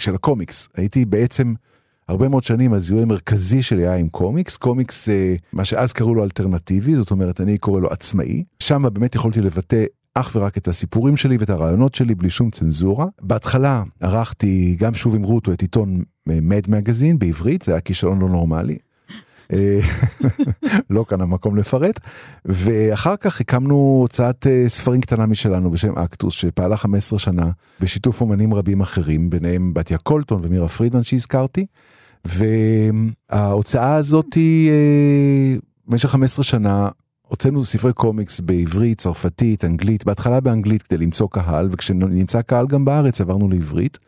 [0.00, 1.54] של הקומיקס הייתי בעצם
[2.08, 6.24] הרבה מאוד שנים הזיהוי המרכזי שלי היה עם קומיקס, קומיקס אה, מה שאז קראו לו
[6.24, 11.16] אלטרנטיבי, זאת אומרת אני קורא לו עצמאי, שם באמת יכולתי לבטא אך ורק את הסיפורים
[11.16, 13.06] שלי ואת הרעיונות שלי בלי שום צנזורה.
[13.22, 18.18] בהתחלה ערכתי גם שוב עם רוטו את עיתון מד אה, מגזין בעברית, זה היה כישלון
[18.18, 18.76] לא נורמלי.
[19.52, 19.78] אה,
[20.90, 22.00] לא כאן המקום לפרט,
[22.44, 28.80] ואחר כך הקמנו הוצאת ספרים קטנה משלנו בשם אקטוס שפעלה 15 שנה בשיתוף אומנים רבים
[28.80, 31.66] אחרים, ביניהם בתיה קולטון ומירה פרידמן שהזכרתי.
[32.24, 35.56] וההוצאה הזאת היא אה,
[35.88, 36.88] במשך 15 שנה
[37.28, 43.20] הוצאנו ספרי קומיקס בעברית, צרפתית, אנגלית, בהתחלה באנגלית כדי למצוא קהל, וכשנמצא קהל גם בארץ
[43.20, 43.98] עברנו לעברית.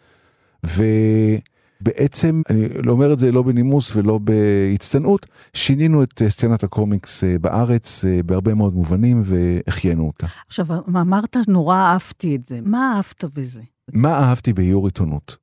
[1.81, 7.39] ובעצם, אני לא אומר את זה לא בנימוס ולא בהצטנעות, שינינו את סצנת הקומיקס אה,
[7.39, 10.27] בארץ אה, בהרבה מאוד מובנים והחיינו אותה.
[10.47, 13.61] עכשיו, אמרת נורא אהבתי את זה, מה אהבת בזה?
[13.93, 15.37] מה אהבתי באיור עיתונות?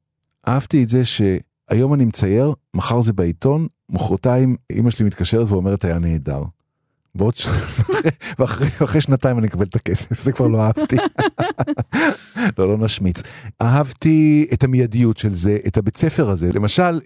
[0.47, 1.21] אהבתי את זה ש...
[1.69, 6.43] היום אני מצייר, מחר זה בעיתון, מחרתיים אמא שלי מתקשרת ואומרת היה נהדר.
[7.15, 7.47] ועוד ש...
[8.39, 10.95] ואחרי, ואחרי שנתיים אני אקבל את הכסף, זה כבר לא אהבתי.
[12.57, 13.21] לא, לא נשמיץ.
[13.61, 16.53] אהבתי את המיידיות של זה, את הבית ספר הזה.
[16.53, 16.99] למשל,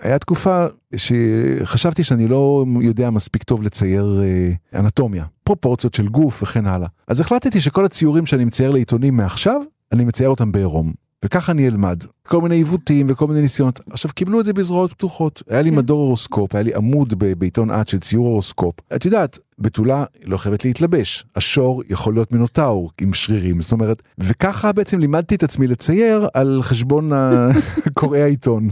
[0.00, 6.66] היה תקופה שחשבתי שאני לא יודע מספיק טוב לצייר אה, אנטומיה, פרופורציות של גוף וכן
[6.66, 6.88] הלאה.
[7.08, 9.62] אז החלטתי שכל הציורים שאני מצייר לעיתונים מעכשיו,
[9.92, 11.05] אני מצייר אותם בעירום.
[11.24, 12.02] וככה אני אלמד.
[12.26, 13.80] כל מיני עיוותים וכל מיני ניסיונות.
[13.90, 15.42] עכשיו קיבלו את זה בזרועות פתוחות.
[15.48, 15.76] היה לי כן.
[15.76, 18.74] מדור הורוסקופ, היה לי עמוד בעיתון עד של ציור הורוסקופ.
[18.96, 21.24] את יודעת, בתולה לא חייבת להתלבש.
[21.36, 26.60] השור יכול להיות מינוטאור עם שרירים, זאת אומרת, וככה בעצם לימדתי את עצמי לצייר על
[26.62, 27.10] חשבון
[27.98, 28.68] קוראי העיתון.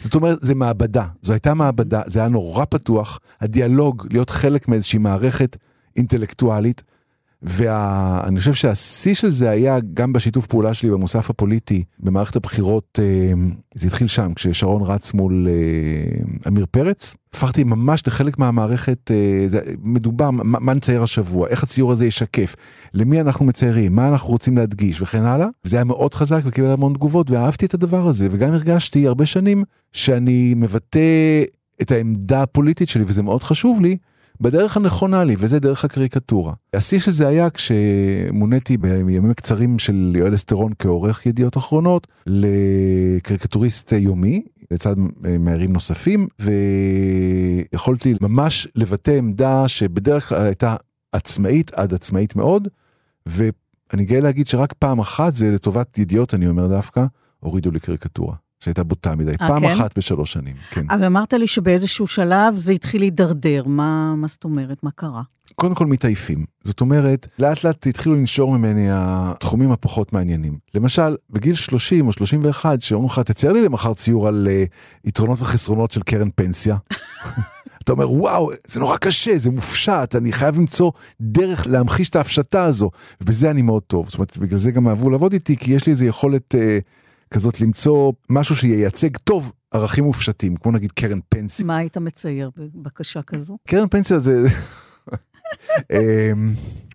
[0.00, 4.98] זאת אומרת, זה מעבדה, זו הייתה מעבדה, זה היה נורא פתוח, הדיאלוג, להיות חלק מאיזושהי
[4.98, 5.56] מערכת
[5.96, 6.82] אינטלקטואלית.
[7.46, 13.32] ואני חושב שהשיא של זה היה גם בשיתוף פעולה שלי במוסף הפוליטי במערכת הבחירות, אה,
[13.74, 17.16] זה התחיל שם כששרון רץ מול אה, עמיר פרץ.
[17.34, 22.56] הפכתי ממש לחלק מהמערכת, אה, זה מדובר, מה, מה נצייר השבוע, איך הציור הזה ישקף,
[22.94, 25.46] למי אנחנו מציירים, מה אנחנו רוצים להדגיש וכן הלאה.
[25.62, 29.64] זה היה מאוד חזק וקיבל המון תגובות ואהבתי את הדבר הזה וגם הרגשתי הרבה שנים
[29.92, 31.42] שאני מבטא
[31.82, 33.96] את העמדה הפוליטית שלי וזה מאוד חשוב לי.
[34.40, 36.52] בדרך הנכונה לי, וזה דרך הקריקטורה.
[36.74, 44.42] השיא של זה היה כשמוניתי בימים הקצרים של יואל אסטרון כעורך ידיעות אחרונות לקריקטוריסט יומי,
[44.70, 44.94] לצד
[45.38, 50.76] מהרים נוספים, ויכולתי ממש לבטא עמדה שבדרך כלל הייתה
[51.12, 52.68] עצמאית עד עצמאית מאוד,
[53.26, 57.04] ואני גאה להגיד שרק פעם אחת, זה לטובת ידיעות אני אומר דווקא,
[57.40, 58.34] הורידו לי קריקטורה.
[58.66, 59.66] שהייתה בוטה מדי, 아, אה, פעם כן?
[59.66, 60.86] אחת בשלוש שנים, כן.
[60.90, 65.22] אבל אמרת לי שבאיזשהו שלב זה התחיל להידרדר, מה, מה זאת אומרת, מה קרה?
[65.54, 70.58] קודם כל מתעייפים, זאת אומרת, לאט לאט התחילו לנשור ממני התחומים הפחות מעניינים.
[70.74, 75.90] למשל, בגיל 30 או 31, שאומרים לך, תצייר לי למחר ציור על uh, יתרונות וחסרונות
[75.90, 76.76] של קרן פנסיה.
[77.82, 82.64] אתה אומר, וואו, זה נורא קשה, זה מופשט, אני חייב למצוא דרך להמחיש את ההפשטה
[82.64, 84.06] הזו, ובזה אני מאוד טוב.
[84.06, 86.54] זאת אומרת, בגלל זה גם אהבו לעבוד איתי, כי יש לי איזו יכולת...
[86.54, 91.66] Uh, כזאת למצוא משהו שייצג טוב ערכים מופשטים, כמו נגיד קרן פנסיה.
[91.66, 93.58] מה היית מצייר בבקשה כזו?
[93.68, 94.48] קרן פנסיה זה
[95.92, 96.52] אמ,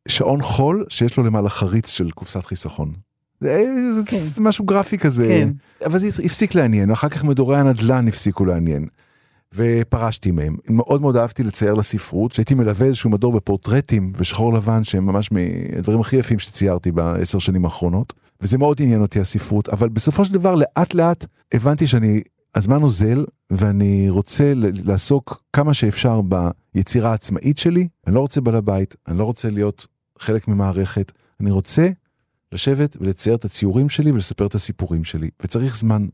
[0.08, 2.94] שעון חול שיש לו למעלה חריץ של קופסת חיסכון.
[3.40, 4.44] זה, כן.
[4.44, 5.50] משהו גרפי כזה, כן.
[5.86, 8.88] אבל זה הפסיק לעניין, ואחר כך מדורי הנדל"ן הפסיקו לעניין.
[9.56, 10.56] ופרשתי מהם.
[10.70, 16.00] מאוד מאוד אהבתי לצייר לספרות, שהייתי מלווה איזשהו מדור בפורטרטים ושחור לבן שהם ממש מהדברים
[16.00, 18.14] הכי יפים שציירתי בעשר שנים האחרונות.
[18.42, 22.22] וזה מאוד עניין אותי הספרות, אבל בסופו של דבר לאט לאט הבנתי שאני,
[22.56, 27.88] הזמן אוזל ואני רוצה לעסוק כמה שאפשר ביצירה העצמאית שלי.
[28.08, 29.88] אני לא רוצה בעל הבית, אני לא רוצה להיות
[30.20, 31.90] חלק ממערכת, אני רוצה
[32.52, 36.08] לשבת ולצייר את הציורים שלי ולספר את הסיפורים שלי, וצריך זמן.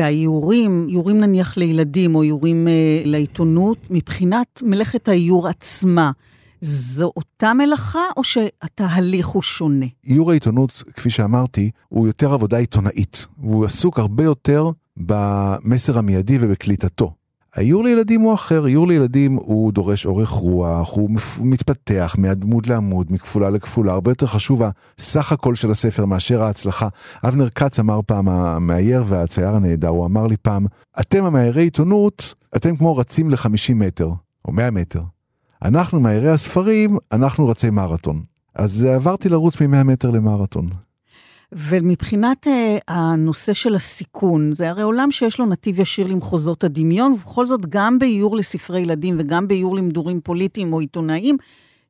[0.00, 6.10] והאיורים, איורים נניח לילדים או איורים אה, לעיתונות, מבחינת מלאכת האיור עצמה,
[6.60, 9.86] זו אותה מלאכה או שהתהליך הוא שונה?
[10.06, 17.14] איור העיתונות, כפי שאמרתי, הוא יותר עבודה עיתונאית, והוא עסוק הרבה יותר במסר המיידי ובקליטתו.
[17.54, 21.10] האיור לילדים הוא אחר, איור לילדים הוא דורש אורך רוח, הוא
[21.40, 24.62] מתפתח מעמוד לעמוד, מכפולה לכפולה, הרבה יותר חשוב
[24.98, 26.88] הסך הכל של הספר מאשר ההצלחה.
[27.24, 30.66] אבנר כץ אמר פעם, המאייר והצייר הנהדר, הוא אמר לי פעם,
[31.00, 34.10] אתם המאיירי עיתונות, אתם כמו רצים ל-50 מטר,
[34.44, 35.02] או 100 מטר.
[35.64, 38.22] אנחנו מאיירי הספרים, אנחנו רצי מרתון.
[38.54, 40.68] אז עברתי לרוץ מ-100 מטר למרתון.
[41.52, 47.46] ומבחינת אה, הנושא של הסיכון, זה הרי עולם שיש לו נתיב ישיר למחוזות הדמיון, ובכל
[47.46, 51.36] זאת גם באיור לספרי ילדים וגם באיור למדורים פוליטיים או עיתונאיים,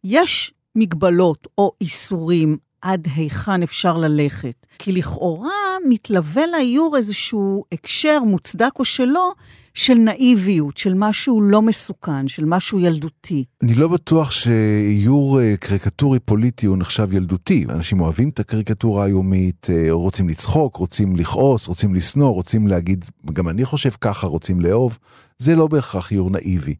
[0.04, 4.66] יש מגבלות או איסורים עד היכן אפשר ללכת.
[4.78, 5.50] כי לכאורה
[5.88, 9.32] מתלווה לאיור איזשהו הקשר, מוצדק או שלא,
[9.74, 13.44] של נאיביות, של משהו לא מסוכן, של משהו ילדותי.
[13.62, 17.64] אני לא בטוח שאיור אה, קריקטורי פוליטי הוא נחשב ילדותי.
[17.68, 23.48] אנשים אוהבים את הקריקטורה היומית, אה, רוצים לצחוק, רוצים לכעוס, רוצים לשנוא, רוצים להגיד, גם
[23.48, 24.98] אני חושב ככה, רוצים לאהוב.
[25.38, 26.74] זה לא בהכרח איור נאיבי.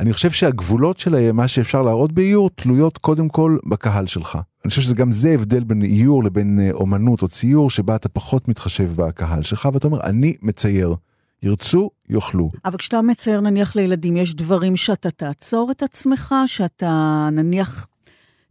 [0.00, 4.38] אני חושב שהגבולות של מה שאפשר להראות באיור תלויות קודם כל בקהל שלך.
[4.64, 8.08] אני חושב שזה גם זה הבדל בין איור לבין אה, אומנות או ציור, שבה אתה
[8.08, 10.94] פחות מתחשב בקהל שלך, ואתה אומר, אני מצייר.
[11.42, 12.50] ירצו, יאכלו.
[12.64, 17.86] אבל כשאתה מצייר נניח לילדים, יש דברים שאתה תעצור את עצמך, שאתה נניח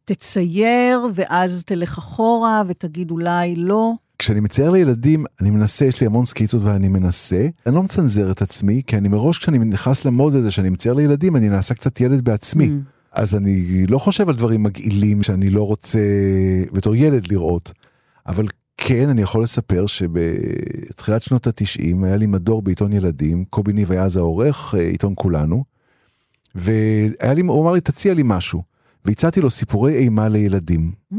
[0.05, 3.93] תצייר, ואז תלך אחורה ותגיד אולי לא?
[4.19, 7.47] כשאני מצייר לילדים, אני מנסה, יש לי המון סקיצות ואני מנסה.
[7.65, 11.35] אני לא מצנזר את עצמי, כי אני מראש, כשאני נכנס למוד הזה שאני מצייר לילדים,
[11.35, 12.65] אני נעשה קצת ילד בעצמי.
[12.65, 12.97] Mm.
[13.11, 15.99] אז אני לא חושב על דברים מגעילים שאני לא רוצה
[16.71, 17.73] בתור ילד לראות.
[18.27, 23.91] אבל כן, אני יכול לספר שבתחילת שנות התשעים היה לי מדור בעיתון ילדים, קובי ניב
[23.91, 25.63] היה אז העורך, אה, עיתון כולנו,
[26.55, 28.63] והיה לי, הוא אמר לי, תציע לי משהו.
[29.05, 30.91] והצעתי לו סיפורי אימה לילדים.
[31.13, 31.17] Mm.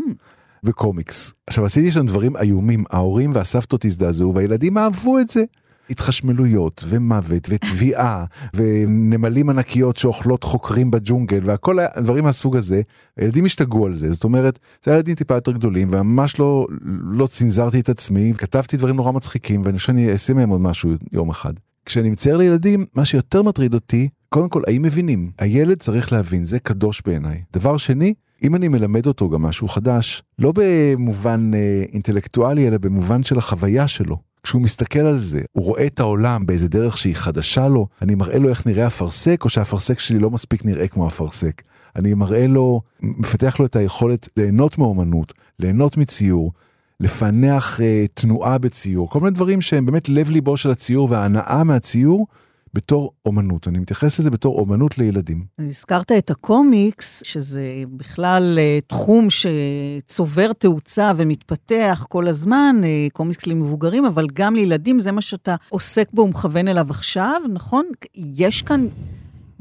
[0.64, 1.34] וקומיקס.
[1.46, 5.44] עכשיו עשיתי שם דברים איומים, ההורים והסבתות הזדעזעו והילדים אהבו את זה.
[5.90, 12.82] התחשמלויות ומוות וטביעה ונמלים ענקיות שאוכלות חוקרים בג'ונגל והכל הדברים מהסוג הזה,
[13.16, 16.66] הילדים השתגעו על זה, זאת אומרת, זה ילדים טיפה יותר גדולים וממש לא,
[17.10, 20.90] לא צנזרתי את עצמי, כתבתי דברים נורא מצחיקים ואני חושב שאני אעשה מהם עוד משהו
[21.12, 21.52] יום אחד.
[21.86, 25.30] כשאני מצייר לילדים, מה שיותר מטריד אותי, קודם כל, האם מבינים?
[25.38, 27.42] הילד צריך להבין, זה קדוש בעיניי.
[27.52, 33.22] דבר שני, אם אני מלמד אותו גם משהו חדש, לא במובן אה, אינטלקטואלי, אלא במובן
[33.22, 34.16] של החוויה שלו.
[34.42, 38.38] כשהוא מסתכל על זה, הוא רואה את העולם באיזה דרך שהיא חדשה לו, אני מראה
[38.38, 41.62] לו איך נראה אפרסק, או שהאפרסק שלי לא מספיק נראה כמו אפרסק.
[41.96, 46.52] אני מראה לו, מפתח לו את היכולת ליהנות מאומנות, ליהנות מציור,
[47.00, 52.26] לפענח אה, תנועה בציור, כל מיני דברים שהם באמת לב ליבו של הציור וההנאה מהציור,
[52.74, 55.44] בתור אומנות, אני מתייחס לזה בתור אומנות לילדים.
[55.58, 64.04] הזכרת את הקומיקס, שזה בכלל אה, תחום שצובר תאוצה ומתפתח כל הזמן, אה, קומיקס למבוגרים,
[64.04, 67.84] אבל גם לילדים, זה מה שאתה עוסק בו ומכוון אליו עכשיו, נכון?
[68.14, 68.86] יש כאן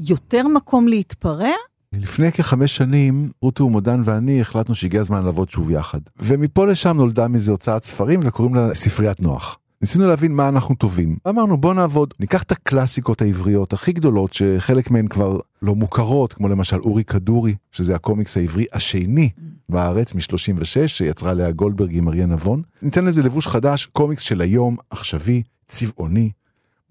[0.00, 1.52] יותר מקום להתפרע?
[1.92, 6.00] לפני כחמש שנים, רותי ומודן ואני החלטנו שהגיע הזמן לעבוד שוב יחד.
[6.18, 9.58] ומפה לשם נולדה מזה הוצאת ספרים וקוראים לה ספריית נוח.
[9.82, 11.16] ניסינו להבין מה אנחנו טובים.
[11.28, 16.48] אמרנו בוא נעבוד, ניקח את הקלאסיקות העבריות הכי גדולות שחלק מהן כבר לא מוכרות, כמו
[16.48, 19.30] למשל אורי כדורי, שזה הקומיקס העברי השני
[19.68, 22.62] בארץ מ-36, שיצרה לאה גולדברג עם אריה נבון.
[22.82, 26.30] ניתן לזה לבוש חדש, קומיקס של היום, עכשווי, צבעוני.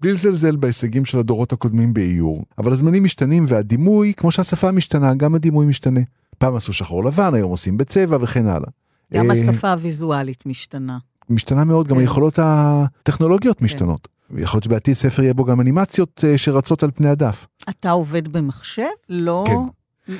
[0.00, 5.34] בלי לזלזל בהישגים של הדורות הקודמים באיור, אבל הזמנים משתנים והדימוי, כמו שהשפה משתנה, גם
[5.34, 6.00] הדימוי משתנה.
[6.38, 8.68] פעם עשו שחור לבן, היום עושים בצבע וכן הלאה.
[9.14, 10.98] גם אה, השפה הוויזואלית משתנה.
[11.30, 12.00] משתנה מאוד, גם כן.
[12.00, 13.64] היכולות הטכנולוגיות כן.
[13.64, 14.08] משתנות.
[14.36, 17.46] יכול להיות שבעתיד ספר יהיה בו גם אנימציות אה, שרצות על פני הדף.
[17.68, 18.82] אתה עובד במחשב?
[19.08, 19.44] לא...
[19.46, 19.54] כן.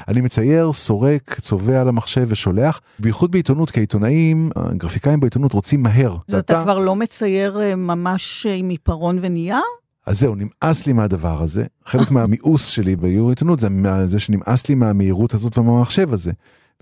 [0.08, 6.16] אני מצייר, סורק, צובע על המחשב ושולח, בייחוד בעיתונות, כי העיתונאים, הגרפיקאים בעיתונות רוצים מהר.
[6.28, 9.56] אז אתה, כבר לא מצייר אה, ממש אה, עם עיפרון ונייר?
[10.06, 11.64] אז זהו, נמאס לי מהדבר הזה.
[11.84, 13.68] חלק מהמיאוס שלי באיור עיתונות זה
[14.04, 16.32] זה שנמאס לי מהמהירות הזאת ומהמחשב הזה.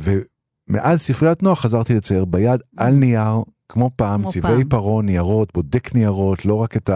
[0.01, 4.69] ומאז ספריית נוח חזרתי לצייר ביד על נייר, כמו פעם, כמו צבעי פעם.
[4.69, 6.91] פרון, ניירות, בודק ניירות, לא רק את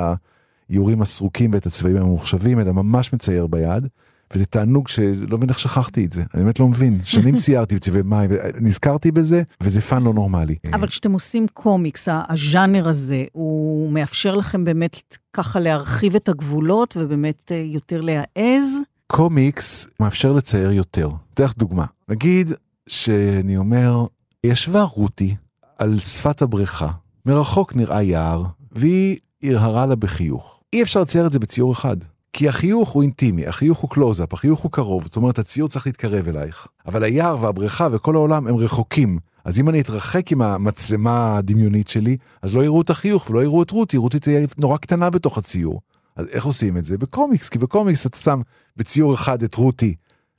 [0.68, 3.86] האיורים הסרוקים ואת הצבעים הממוחשבים, אלא ממש מצייר ביד.
[4.34, 6.98] וזה תענוג שלא מבין איך שכחתי את זה, אני באמת לא מבין.
[7.04, 8.30] שנים ציירתי בצבעי מים,
[8.60, 10.54] נזכרתי בזה, וזה fun לא נורמלי.
[10.72, 17.52] אבל כשאתם עושים קומיקס, הז'אנר הזה, הוא מאפשר לכם באמת ככה להרחיב את הגבולות ובאמת
[17.52, 18.76] אה, יותר להעז?
[19.06, 21.08] קומיקס מאפשר לצייר יותר.
[21.34, 21.84] אתן לך דוגמה.
[22.08, 22.52] נגיד
[22.86, 24.06] שאני אומר,
[24.44, 25.34] ישבה רותי
[25.80, 26.90] על שפת הבריכה,
[27.26, 30.60] מרחוק נראה יער, והיא הרהרה לה בחיוך.
[30.72, 31.96] אי אפשר לצייר את זה בציור אחד.
[32.32, 36.28] כי החיוך הוא אינטימי, החיוך הוא קלוזאפ, החיוך הוא קרוב, זאת אומרת הציור צריך להתקרב
[36.28, 36.66] אלייך.
[36.86, 39.18] אבל היער והבריכה וכל העולם הם רחוקים.
[39.44, 43.62] אז אם אני אתרחק עם המצלמה הדמיונית שלי, אז לא יראו את החיוך ולא יראו
[43.62, 45.80] את רותי, רותי תהיה נורא קטנה בתוך הציור.
[46.16, 46.98] אז איך עושים את זה?
[46.98, 48.40] בקומיקס, כי בקומיקס אתה שם
[48.76, 49.94] בציור אחד את רותי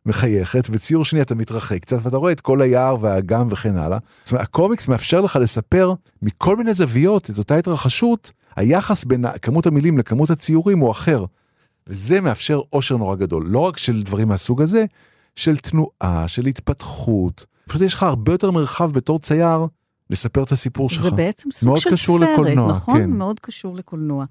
[0.05, 3.97] מחייכת, וציור שני אתה מתרחק קצת, ואתה רואה את כל היער והאגם וכן הלאה.
[4.23, 9.65] זאת אומרת, הקומיקס מאפשר לך לספר מכל מיני זוויות את אותה התרחשות, היחס בין כמות
[9.65, 11.25] המילים לכמות הציורים הוא אחר.
[11.87, 14.85] וזה מאפשר אושר נורא גדול, לא רק של דברים מהסוג הזה,
[15.35, 17.45] של תנועה, של התפתחות.
[17.67, 19.67] פשוט יש לך הרבה יותר מרחב בתור צייר
[20.11, 21.03] לספר את הסיפור שלך.
[21.03, 22.97] זה בעצם סוג מאוד של קשור סרט, לקולנוע, נכון?
[22.97, 23.09] כן.
[23.09, 24.25] מאוד קשור לקולנוע.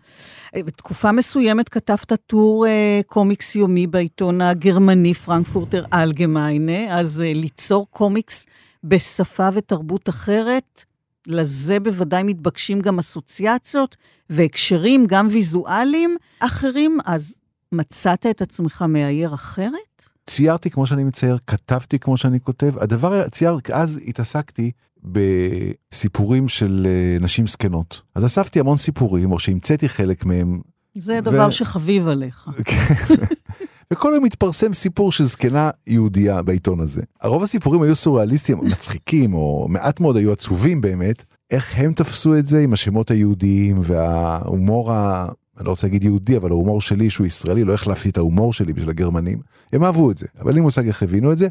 [0.57, 7.87] אה, בתקופה מסוימת כתבת טור אה, קומיקס יומי בעיתון הגרמני פרנקפורטר אלגמיינה, אז אה, ליצור
[7.91, 8.47] קומיקס
[8.85, 10.85] בשפה ותרבות אחרת,
[11.27, 13.97] לזה בוודאי מתבקשים גם אסוציאציות
[14.31, 17.41] והקשרים, גם ויזואליים אחרים, אז
[17.73, 20.10] מצאת את עצמך מאייר אחרת?
[20.31, 22.79] ציירתי כמו שאני מצייר, כתבתי כמו שאני כותב.
[22.79, 24.71] הדבר, צייר, אז התעסקתי
[25.05, 28.03] בסיפורים של אה, נשים זקנות.
[28.15, 30.61] אז אספתי המון סיפורים, או שהמצאתי חלק מהם.
[30.95, 32.49] זה ו- דבר שחביב עליך.
[33.93, 37.03] וכל יום מתפרסם סיפור של זקנה יהודייה בעיתון הזה.
[37.21, 41.25] הרוב הסיפורים היו סוריאליסטיים, מצחיקים, או מעט מאוד היו עצובים באמת.
[41.51, 44.93] איך הם תפסו את זה עם השמות היהודיים וההומור.
[45.61, 48.73] אני לא רוצה להגיד יהודי, אבל ההומור שלי שהוא ישראלי, לא החלפתי את ההומור שלי
[48.73, 49.41] בשביל הגרמנים.
[49.73, 51.49] הם אהבו את זה, אבל אין לי מושג איך הבינו את זה.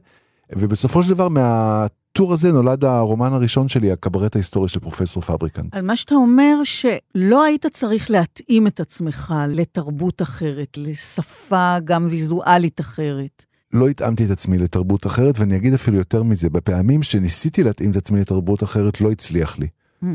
[0.55, 5.75] ובסופו של דבר מהטור הזה נולד הרומן הראשון שלי, הקברט ההיסטורי של פרופסור פבריקנט.
[5.75, 12.79] על מה שאתה אומר, שלא היית צריך להתאים את עצמך לתרבות אחרת, לשפה גם ויזואלית
[12.79, 13.45] אחרת.
[13.73, 17.95] לא התאמתי את עצמי לתרבות אחרת, ואני אגיד אפילו יותר מזה, בפעמים שניסיתי להתאים את
[17.95, 19.67] עצמי לתרבות אחרת, לא הצליח לי.
[20.03, 20.05] Hmm.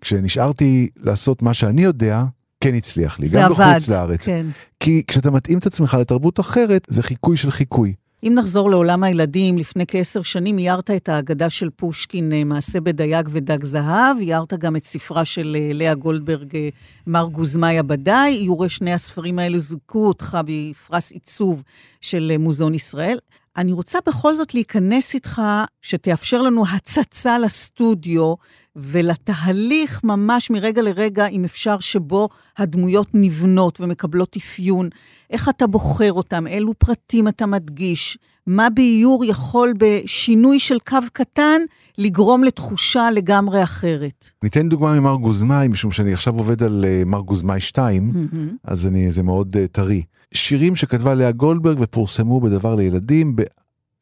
[0.00, 2.24] כשנשארתי לעשות מה שאני יודע,
[2.60, 3.64] כן הצליח לי, גם עבד.
[3.70, 4.26] בחוץ לארץ.
[4.26, 4.46] כן.
[4.80, 7.94] כי כשאתה מתאים את עצמך לתרבות אחרת, זה חיקוי של חיקוי.
[8.22, 13.28] אם נחזור לעולם הילדים, לפני כעשר שנים איירת את האגדה של פושקין, אה, מעשה בדייג
[13.32, 16.68] ודג זהב, איירת גם את ספרה של אה, לאה גולדברג, אה,
[17.06, 21.62] מר גוזמאי הבדאי, איורי שני הספרים האלו זוכו אותך בפרס עיצוב
[22.00, 23.18] של מוזיאון ישראל.
[23.56, 25.42] אני רוצה בכל זאת להיכנס איתך,
[25.82, 28.34] שתאפשר לנו הצצה לסטודיו
[28.76, 32.28] ולתהליך ממש מרגע לרגע, אם אפשר, שבו
[32.58, 34.88] הדמויות נבנות ומקבלות אפיון.
[35.30, 41.60] איך אתה בוחר אותם, אילו פרטים אתה מדגיש, מה באיור יכול בשינוי של קו קטן
[41.98, 44.30] לגרום לתחושה לגמרי אחרת.
[44.42, 48.28] ניתן דוגמה ממר גוזמאי, משום שאני עכשיו עובד על אה, מר גוזמאי 2,
[48.64, 50.02] אז אני, זה מאוד uh, טרי.
[50.34, 53.36] שירים שכתבה לאה גולדברג ופורסמו בדבר לילדים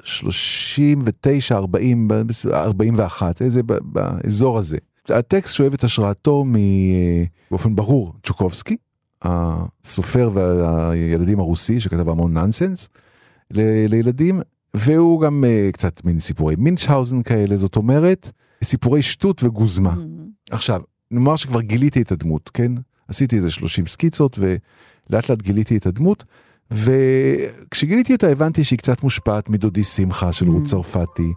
[0.02, 2.08] ב-39, 40,
[2.46, 4.76] 41, איזה, באזור הזה.
[5.08, 8.76] הטקסט שואב את השראתו מ- אה, באופן ברור, צ'וקובסקי,
[9.22, 12.88] הסופר והילדים הרוסי שכתב המון נאנסנס
[13.50, 14.40] ל- לילדים,
[14.74, 18.30] והוא גם uh, קצת מין סיפורי מינצ'האוזן כאלה, זאת אומרת,
[18.64, 19.94] סיפורי שטות וגוזמה.
[20.50, 20.80] עכשיו,
[21.10, 22.72] נאמר שכבר גיליתי את הדמות, כן?
[23.08, 26.24] עשיתי איזה 30 סקיצות ולאט לאט גיליתי את הדמות,
[26.70, 30.68] וכשגיליתי אותה הבנתי שהיא קצת מושפעת מדודי שמחה של רות Mm.
[30.68, 31.32] צרפתי,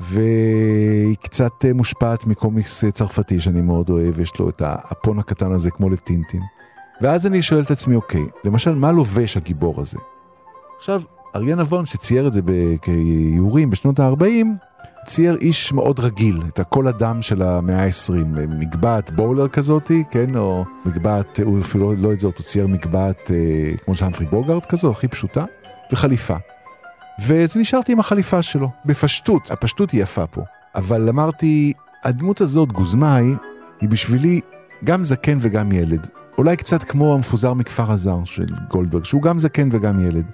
[0.00, 5.52] והיא קצת אה, מושפעת מקומיקס אה, צרפתי שאני מאוד אוהב, יש לו את האפון הקטן
[5.52, 6.42] הזה כמו לטינטין.
[7.00, 9.98] ואז אני שואל את עצמי, אוקיי, למשל, מה לובש הגיבור הזה?
[10.78, 11.02] עכשיו,
[11.36, 12.40] אריה נבון שצייר את זה
[12.82, 14.46] כאיורים בשנות ה-40,
[15.06, 18.12] צייר איש מאוד רגיל, את הקול הדם של המאה ה-20,
[18.48, 23.30] מגבעת בולר כזאתי, כן, או מגבעת, הוא אפילו לא, לא את זאת, הוא צייר מגבעת
[23.30, 25.44] אה, כמו של המפרי בוגארד כזו, הכי פשוטה,
[25.92, 26.36] וחליפה.
[27.26, 30.42] ואז נשארתי עם החליפה שלו, בפשטות, הפשטות היא יפה פה.
[30.74, 31.72] אבל אמרתי,
[32.04, 33.34] הדמות הזאת, גוזמאי,
[33.80, 34.40] היא בשבילי
[34.84, 36.08] גם זקן וגם ילד.
[36.38, 40.24] אולי קצת כמו המפוזר מכפר הזר של גולדברג, שהוא גם זקן וגם ילד.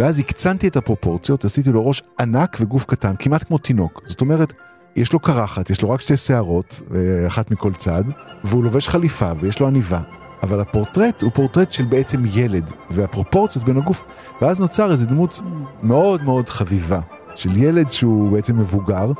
[0.00, 4.02] ואז הקצנתי את הפרופורציות, עשיתי לו ראש ענק וגוף קטן, כמעט כמו תינוק.
[4.06, 4.52] זאת אומרת,
[4.96, 6.82] יש לו קרחת, יש לו רק שתי שערות,
[7.26, 8.04] אחת מכל צד,
[8.44, 10.00] והוא לובש חליפה ויש לו עניבה.
[10.42, 14.02] אבל הפורטרט הוא פורטרט של בעצם ילד, והפרופורציות בין הגוף,
[14.42, 15.40] ואז נוצר איזו דמות
[15.82, 17.00] מאוד מאוד חביבה,
[17.34, 19.12] של ילד שהוא בעצם מבוגר,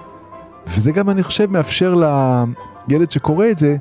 [0.66, 1.94] וזה גם, אני חושב, מאפשר
[2.88, 3.76] ילד שקורא את זה,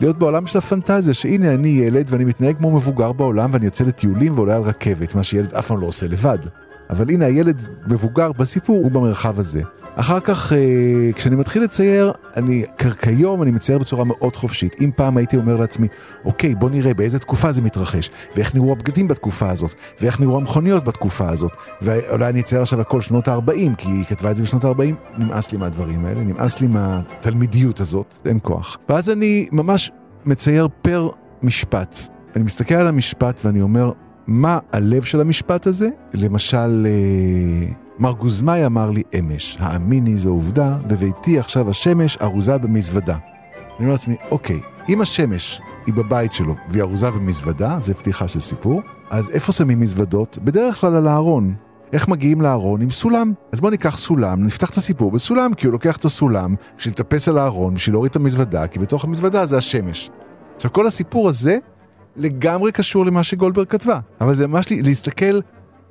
[0.00, 4.32] להיות בעולם של הפנטזיה, שהנה אני ילד ואני מתנהג כמו מבוגר בעולם ואני יוצא לטיולים
[4.34, 6.38] ועולה על רכבת, מה שילד אף פעם לא עושה לבד.
[6.94, 9.62] אבל הנה הילד מבוגר בסיפור הוא במרחב הזה.
[9.96, 12.64] אחר כך, אה, כשאני מתחיל לצייר, אני,
[12.98, 14.76] כיום אני מצייר בצורה מאוד חופשית.
[14.80, 15.88] אם פעם הייתי אומר לעצמי,
[16.24, 20.84] אוקיי, בוא נראה באיזה תקופה זה מתרחש, ואיך נראו הבגדים בתקופה הזאת, ואיך נראו המכוניות
[20.84, 24.64] בתקופה הזאת, ואולי אני אצייר עכשיו הכל שנות ה-40, כי היא כתבה את זה בשנות
[24.64, 28.78] ה-40, נמאס לי מהדברים האלה, נמאס לי מהתלמידיות הזאת, אין כוח.
[28.88, 29.90] ואז אני ממש
[30.24, 31.08] מצייר פר
[31.42, 31.98] משפט.
[32.36, 33.90] אני מסתכל על המשפט ואני אומר,
[34.26, 35.88] מה הלב של המשפט הזה?
[36.14, 43.14] למשל, אה, מר גוזמאי אמר לי אמש, האמיני זו עובדה, בביתי עכשיו השמש ארוזה במזוודה.
[43.14, 48.40] אני אומר לעצמי, אוקיי, אם השמש היא בבית שלו והיא ארוזה במזוודה, זה פתיחה של
[48.40, 50.38] סיפור, אז איפה שמים מזוודות?
[50.38, 51.54] בדרך כלל על הארון.
[51.92, 52.80] איך מגיעים לארון?
[52.80, 53.32] עם סולם.
[53.52, 57.28] אז בוא ניקח סולם, נפתח את הסיפור בסולם, כי הוא לוקח את הסולם בשביל לטפס
[57.28, 60.10] על הארון, בשביל להוריד את המזוודה, כי בתוך המזוודה זה השמש.
[60.56, 61.58] עכשיו, כל הסיפור הזה
[62.16, 65.40] לגמרי קשור למה שגולדברג כתבה, אבל זה ממש להסתכל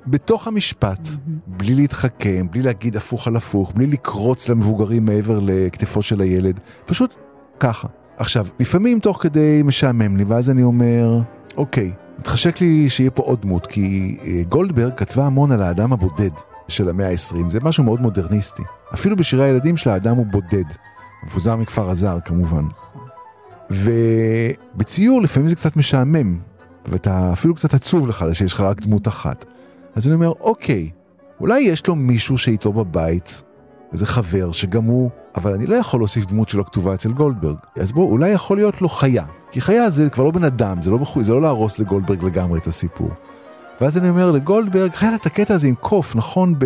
[0.06, 1.30] בתוך המשפט, mm-hmm.
[1.46, 7.14] בלי להתחכם, בלי להגיד הפוך על הפוך, בלי לקרוץ למבוגרים מעבר לכתפו של הילד, פשוט
[7.60, 7.88] ככה.
[8.16, 11.20] עכשיו, לפעמים תוך כדי משעמם לי, ואז אני אומר,
[11.56, 16.30] אוקיי, מתחשק לי שיהיה פה עוד דמות, כי אה, גולדברג כתבה המון על האדם הבודד
[16.68, 18.62] של המאה ה-20, זה משהו מאוד מודרניסטי.
[18.94, 20.64] אפילו בשירי הילדים של האדם הוא בודד.
[21.24, 22.64] מפוזר מכפר הזר כמובן.
[23.70, 26.38] ובציור לפעמים זה קצת משעמם,
[26.86, 29.44] ואתה אפילו קצת עצוב לך שיש לך רק דמות אחת.
[29.94, 30.90] אז אני אומר, אוקיי,
[31.40, 33.42] אולי יש לו מישהו שאיתו בבית,
[33.92, 37.56] איזה חבר שגם הוא, אבל אני לא יכול להוסיף דמות שלא כתובה אצל גולדברג.
[37.76, 39.24] אז בוא, אולי יכול להיות לו חיה.
[39.50, 41.24] כי חיה זה כבר לא בן אדם, זה לא, בחו...
[41.24, 43.10] זה לא להרוס לגולדברג לגמרי את הסיפור.
[43.80, 46.64] ואז אני אומר לגולדברג, חיה את הקטע הזה עם קוף, נכון ב...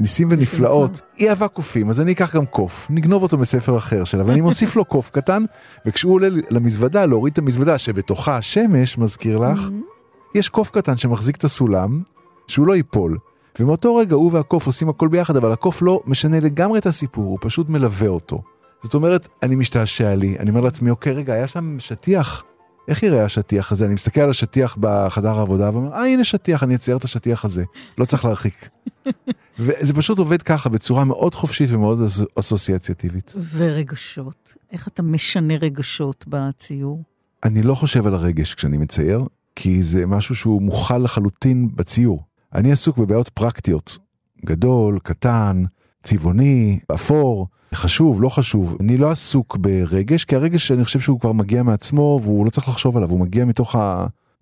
[0.00, 4.24] ניסים ונפלאות, היא אהבה קופים, אז אני אקח גם קוף, נגנוב אותו מספר אחר שלה,
[4.26, 5.44] ואני מוסיף לו קוף קטן,
[5.86, 10.38] וכשהוא עולה למזוודה, להוריד את המזוודה שבתוכה השמש, מזכיר לך, mm-hmm.
[10.38, 12.00] יש קוף קטן שמחזיק את הסולם,
[12.48, 13.18] שהוא לא ייפול.
[13.60, 17.38] ומאותו רגע הוא והקוף עושים הכל ביחד, אבל הקוף לא משנה לגמרי את הסיפור, הוא
[17.40, 18.42] פשוט מלווה אותו.
[18.82, 22.42] זאת אומרת, אני משתעשע לי, אני אומר לעצמי, אוקיי, רגע, היה שם שטיח,
[22.90, 23.86] איך יראה השטיח הזה?
[23.86, 27.64] אני מסתכל על השטיח בחדר העבודה ואומר, אה, הנה שטיח, אני אצייר את השטיח הזה,
[27.98, 28.68] לא צריך להרחיק.
[29.58, 31.98] וזה פשוט עובד ככה, בצורה מאוד חופשית ומאוד
[32.38, 33.34] אסוציאציאטיבית.
[33.52, 37.02] ורגשות, איך אתה משנה רגשות בציור?
[37.44, 39.24] אני לא חושב על הרגש כשאני מצייר,
[39.56, 42.24] כי זה משהו שהוא מוכל לחלוטין בציור.
[42.54, 43.98] אני עסוק בבעיות פרקטיות,
[44.46, 45.62] גדול, קטן,
[46.02, 48.76] צבעוני, אפור, חשוב, לא חשוב.
[48.80, 52.68] אני לא עסוק ברגש, כי הרגש אני חושב שהוא כבר מגיע מעצמו והוא לא צריך
[52.68, 53.76] לחשוב עליו, הוא מגיע מתוך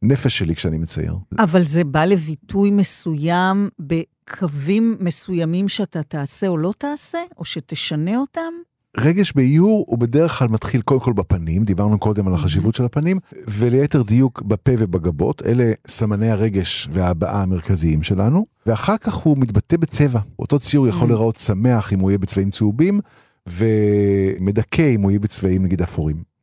[0.02, 1.14] הנפש שלי כשאני מצייר.
[1.38, 8.52] אבל זה בא לביטוי מסוים בקווים מסוימים שאתה תעשה או לא תעשה, או שתשנה אותם?
[8.96, 13.18] רגש באיור הוא בדרך כלל מתחיל קודם כל בפנים, דיברנו קודם על החשיבות של הפנים,
[13.48, 20.20] וליתר דיוק בפה ובגבות, אלה סמני הרגש וההבעה המרכזיים שלנו, ואחר כך הוא מתבטא בצבע.
[20.38, 23.00] אותו ציור יכול להיראות שמח אם הוא יהיה בצבעים צהובים,
[23.48, 26.37] ומדכא אם הוא יהיה בצבעים נגיד אפורים.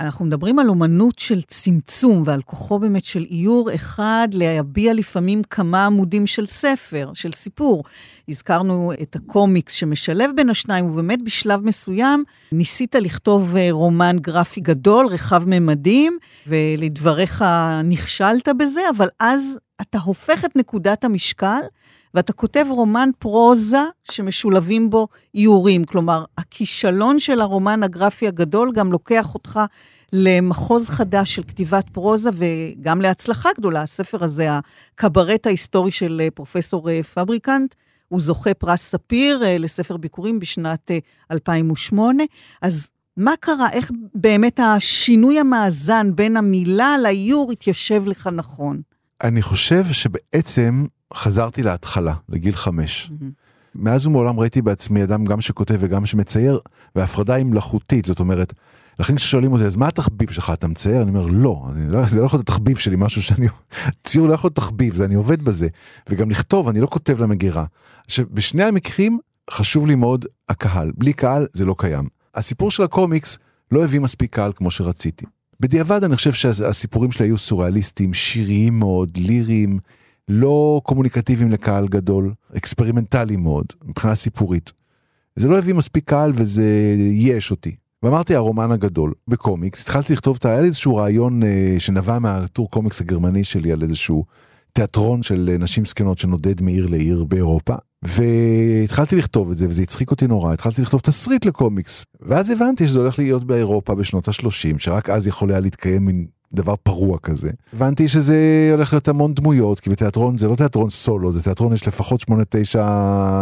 [0.00, 5.86] אנחנו מדברים על אומנות של צמצום ועל כוחו באמת של איור אחד להביע לפעמים כמה
[5.86, 7.84] עמודים של ספר, של סיפור.
[8.28, 15.06] הזכרנו את הקומיקס שמשלב בין השניים, ובאמת בשלב מסוים ניסית לכתוב אה, רומן גרפי גדול,
[15.06, 17.44] רחב ממדים, ולדבריך
[17.84, 21.60] נכשלת בזה, אבל אז אתה הופך את נקודת המשקל
[22.14, 25.84] ואתה כותב רומן פרוזה שמשולבים בו איורים.
[25.84, 29.60] כלומר, הכישלון של הרומן הגרפי הגדול גם לוקח אותך
[30.12, 33.82] למחוז חדש של כתיבת פרוזה וגם להצלחה גדולה.
[33.82, 37.74] הספר הזה, הקברט ההיסטורי של אה, פרופסור אה, פבריקנט,
[38.08, 40.90] הוא זוכה פרס ספיר אה, לספר ביקורים בשנת
[41.30, 42.24] 2008.
[42.62, 43.70] אז מה קרה?
[43.72, 48.80] איך באמת השינוי המאזן בין המילה לאיור התיישב לך נכון?
[49.22, 50.84] אני חושב שבעצם
[51.14, 53.10] חזרתי להתחלה, לגיל חמש.
[53.10, 53.24] Mm-hmm.
[53.74, 56.58] מאז ומעולם ראיתי בעצמי אדם גם שכותב וגם שמצייר,
[56.96, 58.52] והפרדה היא מלאכותית, זאת אומרת,
[58.98, 61.02] לכן כששואלים אותי, אז מה התחביב שלך, אתה מצייר?
[61.02, 63.46] אני אומר, לא, אני לא, זה לא יכול להיות תחביב שלי, משהו שאני,
[64.04, 65.68] ציור לא יכול להיות תחביב, זה אני עובד בזה.
[66.08, 67.64] וגם לכתוב, אני לא כותב למגירה.
[68.06, 69.18] עכשיו, בשני המקרים
[69.50, 72.08] חשוב לי מאוד הקהל, בלי קהל זה לא קיים.
[72.34, 73.38] הסיפור של הקומיקס
[73.72, 75.26] לא הביא מספיק קהל כמו שרציתי.
[75.60, 79.78] בדיעבד אני חושב שהסיפורים שלי היו סוריאליסטיים, שיריים מאוד, ליריים,
[80.28, 84.72] לא קומוניקטיביים לקהל גדול, אקספרימנטליים מאוד, מבחינה סיפורית.
[85.36, 87.76] זה לא הביא מספיק קהל וזה ייאש אותי.
[88.02, 93.44] ואמרתי הרומן הגדול בקומיקס, התחלתי לכתוב, היה לי איזשהו רעיון אה, שנבע מהטור קומיקס הגרמני
[93.44, 94.24] שלי על איזשהו
[94.72, 97.74] תיאטרון של אה, נשים זקנות שנודד מעיר לעיר באירופה.
[98.02, 102.04] והתחלתי לכתוב את זה, וזה הצחיק אותי נורא, התחלתי לכתוב תסריט לקומיקס.
[102.20, 106.74] ואז הבנתי שזה הולך להיות באירופה בשנות ה-30, שרק אז יכול היה להתקיים מין דבר
[106.82, 107.50] פרוע כזה.
[107.74, 111.88] הבנתי שזה הולך להיות המון דמויות, כי בתיאטרון זה לא תיאטרון סולו, זה תיאטרון יש
[111.88, 112.78] לפחות 8-9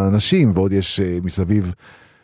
[0.08, 1.74] אנשים, ועוד יש uh, מסביב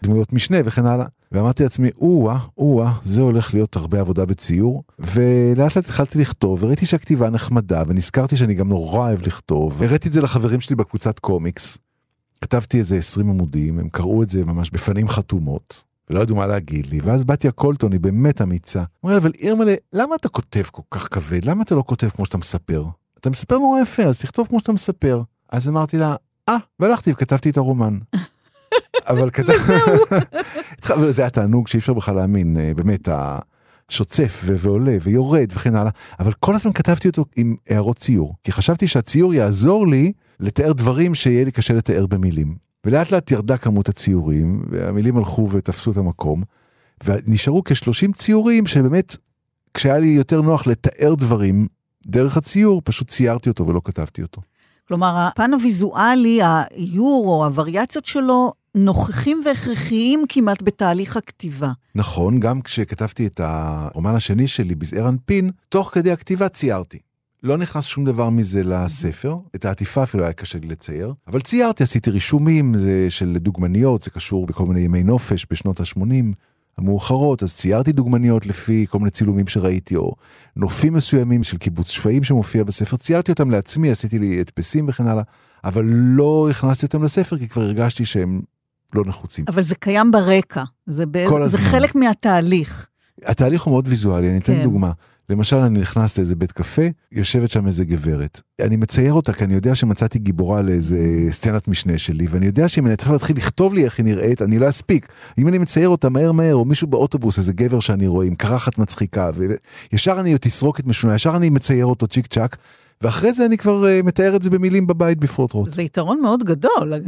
[0.03, 1.07] דמויות משנה וכן הלאה.
[1.33, 4.83] ואמרתי לעצמי, או-אה, או-אה, זה הולך להיות הרבה עבודה בציור.
[4.99, 9.75] ולאט לאט התחלתי לכתוב, וראיתי שהכתיבה נחמדה, ונזכרתי שאני גם נורא אוהב לכתוב.
[9.79, 11.79] והראיתי את זה לחברים שלי בקבוצת קומיקס.
[12.43, 15.85] כתבתי איזה 20 עמודים, הם קראו את זה ממש בפנים חתומות.
[16.13, 18.83] ולא ידעו מה להגיד לי, ואז בתיה קולטון היא באמת אמיצה.
[19.05, 21.45] אמרה אבל אירמלה, למה אתה כותב כל כך כבד?
[21.45, 22.85] למה אתה לא כותב כמו שאתה מספר?
[23.21, 25.23] אתה מספר נורא יפה, אז תכתוב כמו שאתה מספר.
[25.53, 26.15] אז אמרתי לה,
[26.49, 27.99] אה, והלכתי וכתבתי את הרומן.
[29.11, 29.73] אבל כתבתי...
[31.11, 33.09] זה היה תענוג שאי אפשר בכלל להאמין, אה, באמת,
[33.89, 35.91] השוצף ועולה ויורד וכן הלאה,
[36.21, 41.15] אבל כל הזמן כתבתי אותו עם הערות ציור, כי חשבתי שהציור יעזור לי לתאר דברים
[41.15, 42.57] שיהיה לי קשה לתאר במילים.
[42.87, 46.43] ולאט לאט ירדה כמות הציורים, והמילים הלכו ותפסו את המקום,
[47.05, 49.17] ונשארו כ-30 ציורים שבאמת,
[49.75, 51.67] כשהיה לי יותר נוח לתאר דברים
[52.07, 54.41] דרך הציור, פשוט ציירתי אותו ולא כתבתי אותו.
[54.89, 61.73] כלומר, הפן הוויזואלי, האיור או הווריאציות שלו, נוכחים והכרחיים כמעט בתהליך הכתיבה.
[61.95, 66.99] נכון, גם כשכתבתי את הרומן השני שלי, בזעיר אנפין, תוך כדי הכתיבה ציירתי.
[67.43, 71.83] לא נכנס שום דבר מזה לספר, את העטיפה אפילו היה קשה לי לצייר, אבל ציירתי,
[71.83, 72.75] עשיתי רישומים
[73.09, 76.37] של דוגמניות, זה קשור בכל מיני ימי נופש בשנות ה-80
[76.79, 80.15] המאוחרות, אז ציירתי דוגמניות לפי כל מיני צילומים שראיתי, או
[80.57, 85.23] נופים מסוימים של קיבוץ שפיים שמופיע בספר, ציירתי אותם לעצמי, עשיתי לי הדפסים וכן הלאה,
[85.65, 88.43] אבל לא הכנסתי אותם לספר כי כבר הרגשתי שהם
[88.95, 89.45] לא נחוצים.
[89.49, 91.51] אבל זה קיים ברקע, זה, באז...
[91.51, 92.87] זה חלק מהתהליך.
[93.25, 94.63] התהליך הוא מאוד ויזואלי, אני אתן כן.
[94.63, 94.93] דוגמה.
[95.33, 98.41] למשל, אני נכנס לאיזה בית קפה, יושבת שם איזה גברת.
[98.61, 100.99] אני מצייר אותה כי אני יודע שמצאתי גיבורה לאיזה
[101.31, 104.59] סצנת משנה שלי, ואני יודע שאם אני צריך להתחיל לכתוב לי איך היא נראית, אני
[104.59, 105.09] לא אספיק.
[105.39, 108.79] אם אני מצייר אותה מהר מהר, או מישהו באוטובוס, איזה גבר שאני רואה עם קרחת
[108.79, 109.31] מצחיקה,
[109.93, 112.57] וישר אני תסרוקת משונה, ישר אני מצייר אותו צ'יק צ'אק.
[113.03, 115.69] ואחרי זה אני כבר uh, מתאר את זה במילים בבית בפרוטרוט.
[115.69, 117.01] זה יתרון מאוד גדול, אה,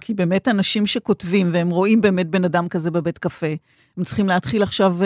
[0.00, 3.54] כי באמת אנשים שכותבים והם רואים באמת בן אדם כזה בבית קפה,
[3.96, 5.04] הם צריכים להתחיל עכשיו, uh,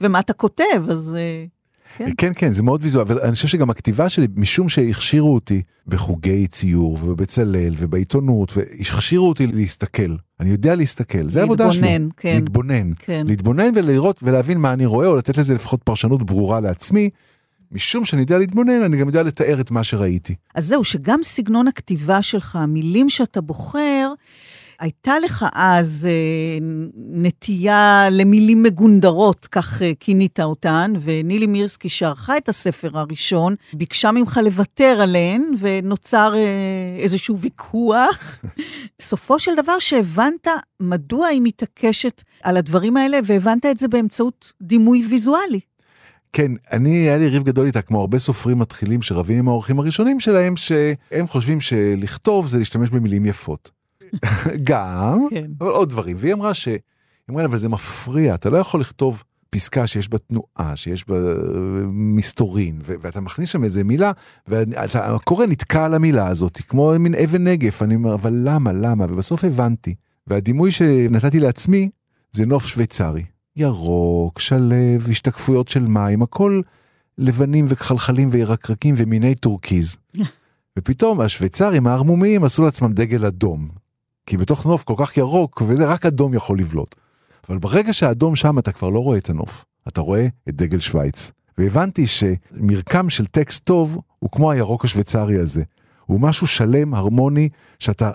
[0.00, 1.16] ומה אתה כותב, אז...
[1.16, 1.54] Uh...
[1.96, 2.06] כן.
[2.16, 6.46] כן, כן, זה מאוד ויזואל, אבל אני חושב שגם הכתיבה שלי, משום שהכשירו אותי בחוגי
[6.46, 10.16] ציור ובבצלאל ובעיתונות, והכשירו אותי להסתכל.
[10.40, 11.82] אני יודע להסתכל, זה העבודה שלי.
[11.82, 12.34] להתבונן, כן.
[12.34, 12.92] להתבונן.
[12.98, 13.26] כן.
[13.26, 17.10] להתבונן ולראות ולהבין מה אני רואה, או לתת לזה לפחות פרשנות ברורה לעצמי.
[17.72, 20.34] משום שאני יודע להתבונן, אני גם יודע לתאר את מה שראיתי.
[20.54, 24.12] אז זהו, שגם סגנון הכתיבה שלך, המילים שאתה בוחר,
[24.80, 26.58] הייתה לך אז אה,
[26.96, 34.40] נטייה למילים מגונדרות, כך אה, כינית אותן, ונילי מירסקי שערכה את הספר הראשון, ביקשה ממך
[34.44, 38.38] לוותר עליהן, ונוצר אה, איזשהו ויכוח.
[39.02, 40.48] סופו של דבר שהבנת
[40.80, 45.60] מדוע היא מתעקשת על הדברים האלה, והבנת את זה באמצעות דימוי ויזואלי.
[46.32, 50.20] כן, אני, היה לי ריב גדול איתה, כמו הרבה סופרים מתחילים שרבים עם האורחים הראשונים
[50.20, 53.70] שלהם, שהם חושבים שלכתוב זה להשתמש במילים יפות.
[54.70, 55.46] גם, כן.
[55.60, 56.16] אבל עוד דברים.
[56.18, 56.68] והיא אמרה ש...
[56.68, 56.78] היא
[57.30, 61.16] אמרה, אבל זה מפריע, אתה לא יכול לכתוב פסקה שיש בה תנועה, שיש בה
[61.92, 64.12] מסתורין, ו- ואתה מכניס שם איזה מילה,
[64.48, 69.04] ואתה קורא נתקע על המילה הזאת, כמו מין אבן נגף, אני אומר, אבל למה, למה?
[69.08, 69.94] ובסוף הבנתי.
[70.26, 71.90] והדימוי שנתתי לעצמי
[72.32, 73.24] זה נוף שוויצרי.
[73.56, 76.60] ירוק, שלב, השתקפויות של מים, הכל
[77.18, 79.96] לבנים וכחלחלים וירקרקים ומיני טורקיז.
[80.78, 83.68] ופתאום השוויצרים הערמומיים עשו לעצמם דגל אדום.
[84.26, 86.94] כי בתוך נוף כל כך ירוק, וזה רק אדום יכול לבלוט.
[87.48, 91.32] אבל ברגע שהאדום שם אתה כבר לא רואה את הנוף, אתה רואה את דגל שווייץ.
[91.58, 95.62] והבנתי שמרקם של טקסט טוב הוא כמו הירוק השוויצרי הזה.
[96.06, 97.48] הוא משהו שלם, הרמוני,
[97.78, 98.10] שאתה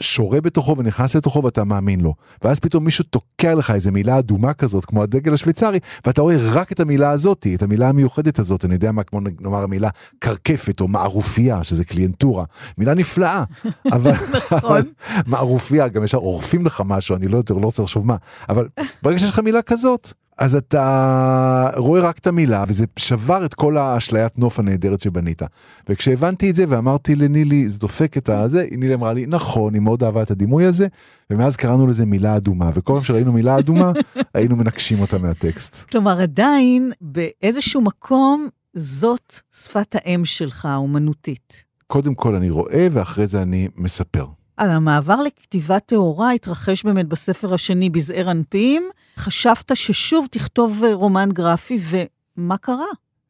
[0.00, 2.14] שורה בתוכו ונכנס לתוכו ואתה מאמין לו.
[2.44, 6.72] ואז פתאום מישהו תוקע לך איזה מילה אדומה כזאת, כמו הדגל השוויצרי, ואתה רואה רק
[6.72, 9.88] את המילה הזאתי, את המילה המיוחדת הזאת, אני יודע מה, כמו נאמר המילה
[10.18, 12.44] קרקפת או מערופיה, שזה קליינטורה.
[12.78, 13.44] מילה נפלאה,
[13.92, 14.70] אבל, נכון.
[14.70, 14.82] אבל
[15.26, 18.16] מערופיה, גם ישר עורפים לך משהו, אני לא יותר, לא רוצה לחשוב מה.
[18.48, 18.68] אבל
[19.02, 23.76] ברגע שיש לך מילה כזאת, אז אתה רואה רק את המילה, וזה שבר את כל
[23.76, 25.42] האשליית נוף הנהדרת שבנית.
[25.88, 30.04] וכשהבנתי את זה ואמרתי לנילי, זה דופק את הזה, נילי אמרה לי, נכון, היא מאוד
[30.04, 30.86] אהבה את הדימוי הזה,
[31.30, 33.92] ומאז קראנו לזה מילה אדומה, וכל פעם שראינו מילה אדומה,
[34.34, 35.90] היינו מנקשים אותה מהטקסט.
[35.90, 41.64] כלומר, עדיין, באיזשהו מקום, זאת שפת האם שלך, האומנותית.
[41.86, 44.26] קודם כל אני רואה, ואחרי זה אני מספר.
[44.58, 48.82] המעבר לכתיבה טהורה התרחש באמת בספר השני, בזעיר אנפים.
[49.18, 52.86] חשבת ששוב תכתוב רומן גרפי, ומה קרה?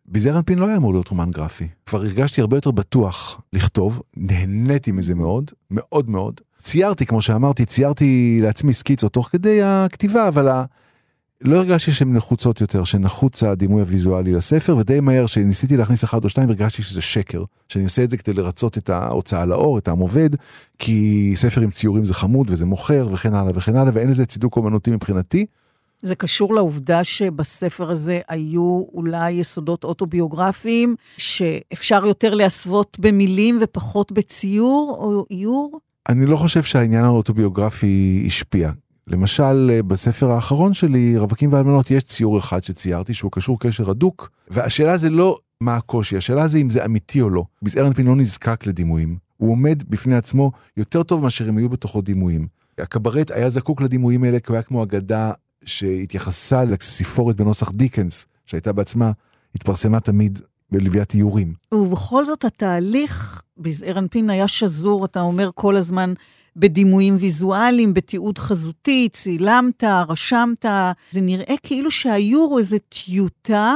[0.07, 1.69] בזעיר אנפין לא היה אמור להיות רומן גרפי.
[1.87, 6.41] כבר הרגשתי הרבה יותר בטוח לכתוב, נהניתי מזה מאוד, מאוד מאוד.
[6.59, 10.49] ציירתי, כמו שאמרתי, ציירתי לעצמי סקיצות תוך כדי הכתיבה, אבל.
[11.45, 16.29] לא הרגשתי שהן נחוצות יותר, שנחוץ הדימוי הוויזואלי לספר, ודי מהר שניסיתי להכניס אחד או
[16.29, 17.45] שתיים, הרגשתי שזה שקר.
[17.69, 20.31] שאני עושה את זה כדי לרצות את ההוצאה לאור, את העם עובד,
[20.79, 24.57] כי ספר עם ציורים זה חמוד וזה מוכר וכן הלאה וכן הלאה, ואין לזה צידוק
[24.57, 25.47] אומנותי מבחינתי.
[26.03, 34.97] זה קשור לעובדה שבספר הזה היו אולי יסודות אוטוביוגרפיים, שאפשר יותר להסוות במילים ופחות בציור
[34.99, 35.81] או איור?
[36.09, 38.71] אני לא חושב שהעניין האוטוביוגרפי השפיע.
[39.07, 44.97] למשל, בספר האחרון שלי, רווקים ואלמנות, יש ציור אחד שציירתי שהוא קשור קשר הדוק, והשאלה
[44.97, 47.45] זה לא מה הקושי, השאלה זה אם זה אמיתי או לא.
[47.63, 49.17] בזעיר אנפין לא נזקק לדימויים.
[49.37, 52.47] הוא עומד בפני עצמו יותר טוב מאשר אם היו בתוכו דימויים.
[52.79, 55.33] הקברט היה זקוק לדימויים האלה כי הוא היה כמו אגדה
[55.65, 59.13] שהתייחסה לסיפורת בנוסח דיקנס, שהייתה בעצמה,
[59.55, 60.39] התפרסמה תמיד
[60.71, 61.55] בלוויית איורים.
[61.75, 66.15] ובכל זאת התהליך בזעיר אנפין היה שזור, אתה אומר כל הזמן,
[66.57, 70.65] בדימויים ויזואליים, בתיעוד חזותי, צילמת, רשמת.
[71.11, 73.75] זה נראה כאילו שהיו איזו טיוטה,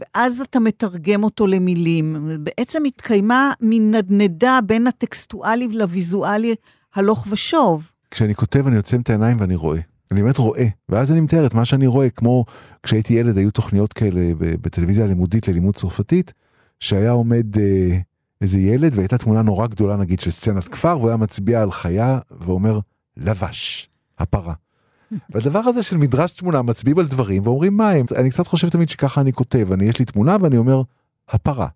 [0.00, 2.30] ואז אתה מתרגם אותו למילים.
[2.40, 6.54] בעצם התקיימה מין נדנדה בין הטקסטואלי לוויזואלי
[6.94, 7.90] הלוך ושוב.
[8.10, 9.80] כשאני כותב אני עוצם את העיניים ואני רואה.
[10.12, 12.44] אני באמת רואה, ואז אני מתאר את מה שאני רואה, כמו
[12.82, 16.32] כשהייתי ילד היו תוכניות כאלה בטלוויזיה הלימודית ללימוד צרפתית,
[16.80, 17.98] שהיה עומד אה,
[18.40, 22.18] איזה ילד והייתה תמונה נורא גדולה נגיד של סצנת כפר, והוא היה מצביע על חיה
[22.40, 22.78] ואומר
[23.16, 24.54] לבש, הפרה.
[25.30, 28.88] והדבר הזה של מדרש תמונה מצביעים על דברים ואומרים מה הם, אני קצת חושב תמיד
[28.88, 30.82] שככה אני כותב, אני יש לי תמונה ואני אומר
[31.28, 31.68] הפרה,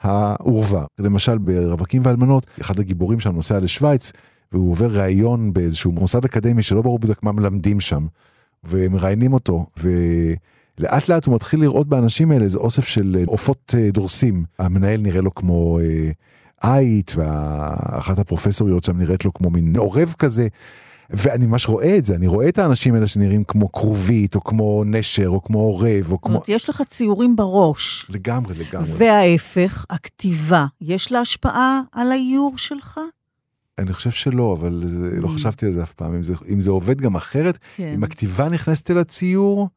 [0.00, 0.84] העורבה.
[0.98, 4.12] למשל ברווקים ואלמנות, אחד הגיבורים שם נוסע לשוויץ,
[4.52, 8.06] והוא עובר ראיון באיזשהו מוסד אקדמי שלא ברור בדיוק מה מלמדים שם,
[8.64, 10.38] ומראיינים אותו, ולאט
[10.78, 14.42] לאט הוא מתחיל לראות באנשים האלה איזה אוסף של אה, עופות אה, דורסים.
[14.58, 15.78] המנהל נראה לו כמו
[16.62, 17.24] עית, אה,
[17.92, 20.48] ואחת הפרופסוריות שם נראית לו כמו מין עורב כזה.
[21.10, 24.82] ואני ממש רואה את זה, אני רואה את האנשים האלה שנראים כמו כרובית, או כמו
[24.86, 26.34] נשר, או כמו עורב, או כמו...
[26.34, 28.06] זאת אומרת, יש לך ציורים בראש.
[28.10, 28.90] לגמרי, לגמרי.
[28.98, 33.00] וההפך, הכתיבה, יש לה השפעה על האיור שלך?
[33.78, 35.30] אני חושב שלא, אבל זה, לא mm.
[35.30, 36.14] חשבתי על זה אף פעם.
[36.14, 37.92] אם זה, אם זה עובד גם אחרת, כן.
[37.94, 39.68] אם הכתיבה נכנסת אל הציור,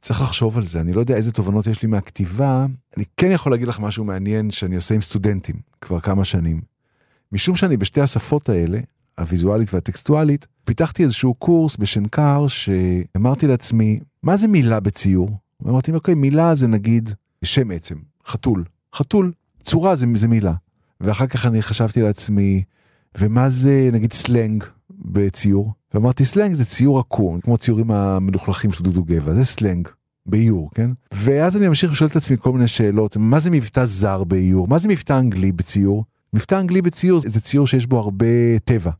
[0.00, 0.80] צריך לחשוב על זה.
[0.80, 2.66] אני לא יודע איזה תובנות יש לי מהכתיבה.
[2.96, 6.60] אני כן יכול להגיד לך משהו מעניין שאני עושה עם סטודנטים כבר כמה שנים.
[7.32, 8.80] משום שאני בשתי השפות האלה,
[9.18, 15.30] הוויזואלית והטקסטואלית, פיתחתי איזשהו קורס בשנקר שאמרתי לעצמי, מה זה מילה בציור?
[15.66, 17.10] אמרתי, אוקיי, מילה זה נגיד
[17.44, 17.94] שם עצם,
[18.26, 18.64] חתול.
[18.94, 19.32] חתול,
[19.62, 20.54] צורה זה, זה מילה.
[21.00, 22.62] ואחר כך אני חשבתי לעצמי,
[23.18, 25.72] ומה זה נגיד סלנג בציור?
[25.96, 29.88] ואמרתי סלנג זה ציור עקום, כמו ציורים המלוכלכים של דודו גבע, זה סלנג.
[30.26, 30.90] באיור, כן?
[31.12, 34.68] ואז אני ממשיך לשאול את עצמי כל מיני שאלות, מה זה מבטא זר באיור?
[34.68, 36.04] מה זה מבטא אנגלי בציור?
[36.32, 38.90] מבטא אנגלי בציור זה ציור שיש בו הרבה טבע,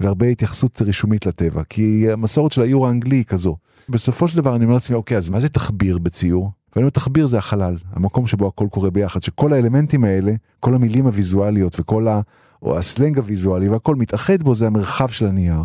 [0.00, 3.56] והרבה התייחסות רישומית לטבע, כי המסורת של האיור האנגלי היא כזו.
[3.88, 6.50] בסופו של דבר אני אומר לעצמי, אוקיי, אז מה זה תחביר בציור?
[6.76, 11.06] ואני אומר, תחביר זה החלל, המקום שבו הכל קורה ביחד, שכל האלמנטים האלה, כל המילים
[11.06, 12.20] הוויזואליות וכל ה...
[12.62, 15.62] או הסלנג הוויזואלי והכל מתאחד בו, זה המרחב של הנייר.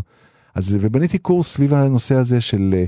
[0.55, 2.85] אז ובניתי קורס סביב הנושא הזה של אה,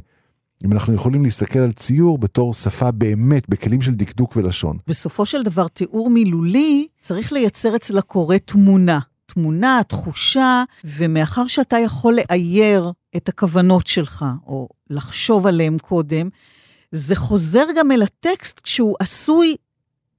[0.65, 4.77] אם אנחנו יכולים להסתכל על ציור בתור שפה באמת, בכלים של דקדוק ולשון.
[4.87, 8.99] בסופו של דבר, תיאור מילולי צריך לייצר אצל הקורא תמונה.
[9.25, 16.29] תמונה, תחושה, ומאחר שאתה יכול לאייר את הכוונות שלך, או לחשוב עליהן קודם,
[16.91, 19.55] זה חוזר גם אל הטקסט כשהוא עשוי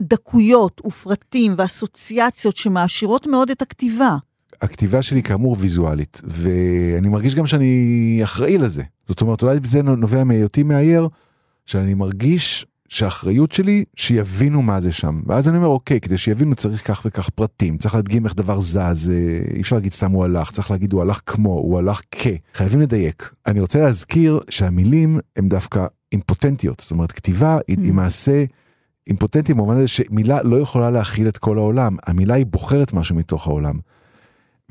[0.02, 4.16] דקויות ופרטים ואסוציאציות שמעשירות מאוד את הכתיבה.
[4.64, 8.82] הכתיבה שלי כאמור ויזואלית, ואני מרגיש גם שאני אחראי לזה.
[9.06, 11.08] זאת אומרת, אולי זה נובע מהיותי מאייר,
[11.66, 15.20] שאני מרגיש שהאחריות שלי, שיבינו מה זה שם.
[15.26, 19.12] ואז אני אומר, אוקיי, כדי שיבינו צריך כך וכך פרטים, צריך להדגים איך דבר זז,
[19.54, 22.26] אי אפשר להגיד סתם הוא הלך, צריך להגיד הוא הלך כמו, הוא הלך כ.
[22.54, 23.32] חייבים לדייק.
[23.46, 27.94] אני רוצה להזכיר שהמילים הן דווקא אימפוטנטיות, זאת אומרת, כתיבה היא, היא mm.
[27.94, 28.44] מעשה...
[29.06, 33.46] אימפוטנטי במובן הזה שמילה לא יכולה להכיל את כל העולם, המילה היא בוחרת משהו מתוך
[33.46, 33.78] העולם.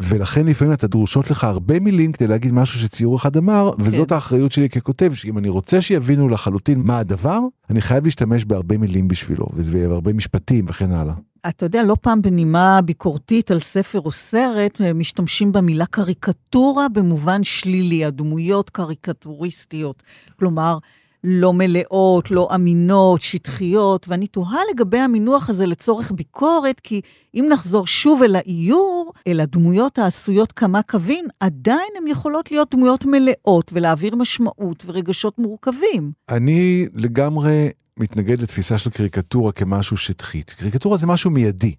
[0.02, 3.84] ולכן לפעמים אתה דרושות לך הרבה מילים כדי להגיד משהו שציור אחד אמר, כן.
[3.84, 7.40] וזאת האחריות שלי ככותב, שאם אני רוצה שיבינו לחלוטין מה הדבר,
[7.70, 11.14] אני חייב להשתמש בהרבה מילים בשבילו, והרבה משפטים וכן הלאה.
[11.50, 18.06] אתה יודע, לא פעם בנימה ביקורתית על ספר או סרט, משתמשים במילה קריקטורה במובן שלילי,
[18.06, 20.04] הדמויות קריקטוריסטיות.
[20.40, 20.78] כלומר,
[21.24, 27.02] לא מלאות, לא אמינות, שטחיות, ואני תוהה לגבי המינוח הזה לצורך ביקורת, כי
[27.36, 33.06] אם נחזור שוב אל האיור, אל הדמויות העשויות כמה קווים, עדיין הן יכולות להיות דמויות
[33.06, 36.12] מלאות ולהעביר משמעות ורגשות מורכבים.
[36.30, 40.50] אני לגמרי מתנגד לתפיסה של קריקטורה כמשהו שטחית.
[40.50, 41.76] קריקטורה זה משהו מיידי.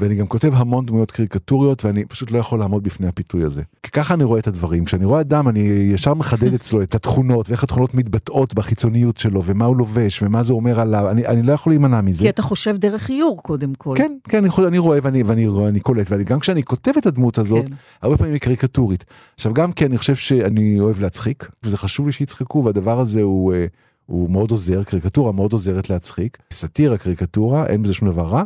[0.00, 3.62] ואני גם כותב המון דמויות קריקטוריות ואני פשוט לא יכול לעמוד בפני הפיתוי הזה.
[3.82, 4.84] כי ככה אני רואה את הדברים.
[4.84, 5.60] כשאני רואה אדם אני
[5.94, 10.52] ישר מחדד אצלו את התכונות ואיך התכונות מתבטאות בחיצוניות שלו ומה הוא לובש ומה זה
[10.52, 11.10] אומר עליו.
[11.10, 12.22] אני, אני לא יכול להימנע מזה.
[12.22, 13.94] כי אתה חושב דרך איור קודם כל.
[13.96, 17.68] כן, כן, אני, אני רואה ואני, ואני, ואני קולט וגם כשאני כותב את הדמות הזאת,
[17.68, 17.74] כן.
[18.02, 19.04] הרבה פעמים היא קריקטורית.
[19.34, 23.54] עכשיו גם כן אני חושב שאני אוהב להצחיק וזה חשוב לי שיצחקו והדבר הזה הוא...
[23.54, 23.66] אה,
[24.06, 28.42] הוא מאוד עוזר, קריקטורה מאוד עוזרת להצחיק, סאטירה, קריקטורה, אין בזה שום דבר רע,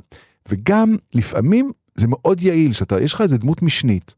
[0.48, 4.14] וגם לפעמים זה מאוד יעיל, שאתה, יש לך איזה דמות משנית,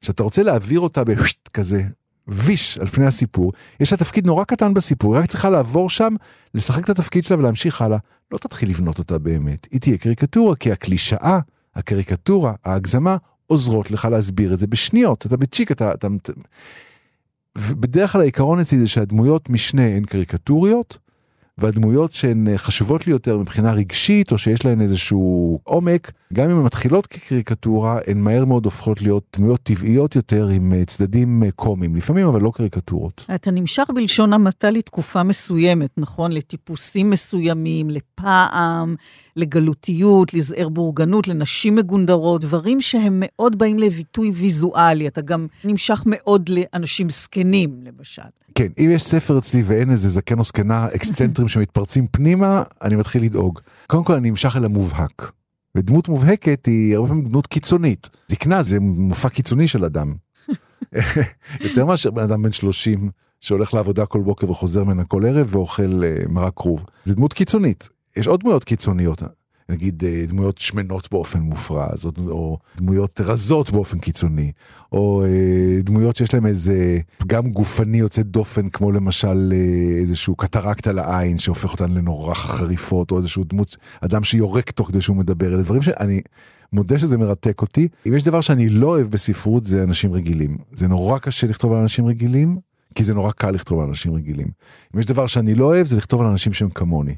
[0.00, 1.82] שאתה רוצה להעביר אותה בווישט כזה,
[2.28, 6.14] ויש על פני הסיפור, יש לה תפקיד נורא קטן בסיפור, היא רק צריכה לעבור שם,
[6.54, 7.98] לשחק את התפקיד שלה ולהמשיך הלאה.
[8.32, 11.38] לא תתחיל לבנות אותה באמת, היא תהיה קריקטורה, כי הקלישאה,
[11.74, 13.16] הקריקטורה, ההגזמה,
[13.46, 15.94] עוזרות לך להסביר את זה בשניות, אתה בצ'יק, אתה...
[15.94, 16.08] אתה...
[17.58, 20.98] ובדרך כלל העיקרון אצלי זה שהדמויות משנה הן קריקטוריות,
[21.58, 26.56] והדמויות שהן אה, חשובות לי יותר מבחינה רגשית, או שיש להן איזשהו עומק, גם אם
[26.56, 31.50] הן מתחילות כקריקטורה, הן מהר מאוד הופכות להיות דמויות טבעיות יותר עם אה, צדדים אה,
[31.50, 33.26] קומיים, לפעמים אבל לא קריקטורות.
[33.34, 36.32] אתה נמשך בלשון המעטה לתקופה מסוימת, נכון?
[36.32, 38.96] לטיפוסים מסוימים, לפעם,
[39.36, 45.08] לגלותיות, לזעיר בורגנות, לנשים מגונדרות, דברים שהם מאוד באים לביטוי ויזואלי.
[45.08, 48.22] אתה גם נמשך מאוד לאנשים זקנים, למשל.
[48.54, 53.22] כן, אם יש ספר אצלי ואין איזה זקן או זקנה אקסצנטרים שמתפרצים פנימה, אני מתחיל
[53.22, 53.60] לדאוג.
[53.86, 55.32] קודם כל אני נמשך אל המובהק.
[55.74, 58.10] ודמות מובהקת היא הרבה פעמים דמות קיצונית.
[58.28, 60.14] זקנה זה מופע קיצוני של אדם.
[61.60, 63.10] יותר מאשר בן אדם בן 30
[63.40, 66.84] שהולך לעבודה כל בוקר וחוזר ממנה כל ערב ואוכל uh, מרק כרוב.
[67.04, 67.88] זה דמות קיצונית.
[68.16, 69.22] יש עוד דמויות קיצוניות.
[69.68, 74.52] נגיד אה, דמויות שמנות באופן מופרז, או, או דמויות רזות באופן קיצוני,
[74.92, 80.86] או אה, דמויות שיש להם איזה פגם גופני יוצא דופן, כמו למשל אה, איזשהו קטרקט
[80.86, 85.54] על העין שהופך אותן לנורא חריפות, או איזשהו דמות, אדם שיורק תוך כדי שהוא מדבר,
[85.54, 86.20] אלה דברים שאני...
[86.72, 87.88] מודה שזה מרתק אותי.
[88.08, 90.58] אם יש דבר שאני לא אוהב בספרות זה אנשים רגילים.
[90.72, 92.58] זה נורא קשה לכתוב על אנשים רגילים,
[92.94, 94.46] כי זה נורא קל לכתוב על אנשים רגילים.
[94.94, 97.14] אם יש דבר שאני לא אוהב זה לכתוב על אנשים שהם כמוני.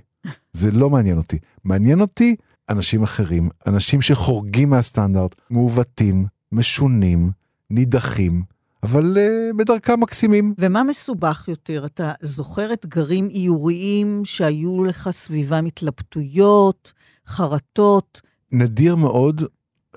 [0.53, 1.39] זה לא מעניין אותי.
[1.65, 2.37] מעניין אותי
[2.69, 7.31] אנשים אחרים, אנשים שחורגים מהסטנדרט, מעוותים, משונים,
[7.71, 8.43] נידחים,
[8.83, 10.55] אבל uh, בדרכם מקסימים.
[10.59, 11.87] ומה מסובך יותר?
[11.87, 16.93] אתה זוכר אתגרים איוריים שהיו לך סביבם התלבטויות,
[17.27, 18.21] חרטות?
[18.53, 19.43] נדיר מאוד,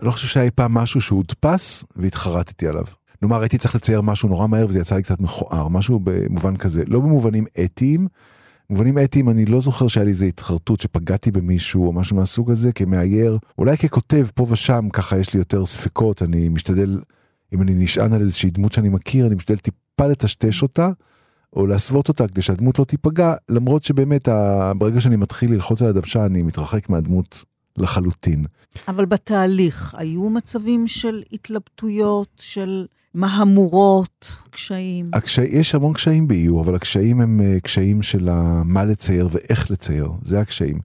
[0.02, 2.86] לא חושב שהיה פעם משהו שהודפס והתחרטתי עליו.
[3.22, 6.84] נאמר, הייתי צריך לצייר משהו נורא מהר וזה יצא לי קצת מכוער, משהו במובן כזה,
[6.88, 8.08] לא במובנים אתיים,
[8.70, 12.72] במובנים אתיים אני לא זוכר שהיה לי איזה התחרטות שפגעתי במישהו או משהו מהסוג הזה
[12.72, 13.38] כמאייר.
[13.58, 17.02] אולי ככותב פה ושם ככה יש לי יותר ספקות, אני משתדל,
[17.54, 20.90] אם אני נשען על איזושהי דמות שאני מכיר, אני משתדל טיפה לטשטש אותה.
[21.56, 24.28] או להסוות אותה כדי שהדמות לא תיפגע, למרות שבאמת
[24.78, 27.44] ברגע שאני מתחיל ללחוץ על הדוושה אני מתרחק מהדמות
[27.78, 28.46] לחלוטין.
[28.88, 35.10] אבל בתהליך היו מצבים של התלבטויות, של מהמורות, קשיים?
[35.14, 38.30] הקשי, יש המון קשיים באיור, אבל הקשיים הם uh, קשיים של
[38.66, 40.80] מה לצייר ואיך לצייר, זה הקשיים.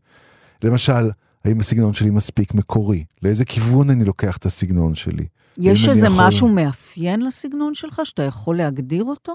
[0.64, 1.10] למשל,
[1.44, 3.04] האם הסגנון שלי מספיק מקורי?
[3.22, 5.26] לאיזה כיוון אני לוקח את הסגנון שלי?
[5.58, 6.24] יש איזה יכול...
[6.26, 9.34] משהו מאפיין לסגנון שלך, שאתה יכול להגדיר אותו?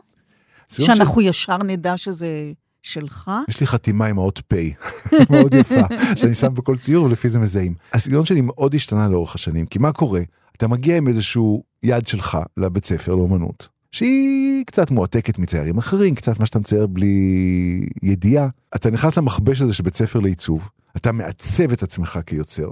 [0.69, 1.23] שאנחנו ש...
[1.23, 2.51] ישר נדע שזה
[2.83, 3.31] שלך?
[3.49, 4.53] יש לי חתימה עם האות פ',
[5.31, 5.81] מאוד יפה,
[6.15, 7.73] שאני שם בכל ציור ולפי זה מזהים.
[7.93, 10.21] הסגנון שלי מאוד השתנה לאורך השנים, כי מה קורה?
[10.57, 16.39] אתה מגיע עם איזשהו יד שלך לבית ספר לאומנות, שהיא קצת מועתקת מציירים אחרים, קצת
[16.39, 18.47] מה שאתה מצייר בלי ידיעה.
[18.75, 22.69] אתה נכנס למכבש הזה של בית ספר לעיצוב, אתה מעצב את עצמך כיוצר.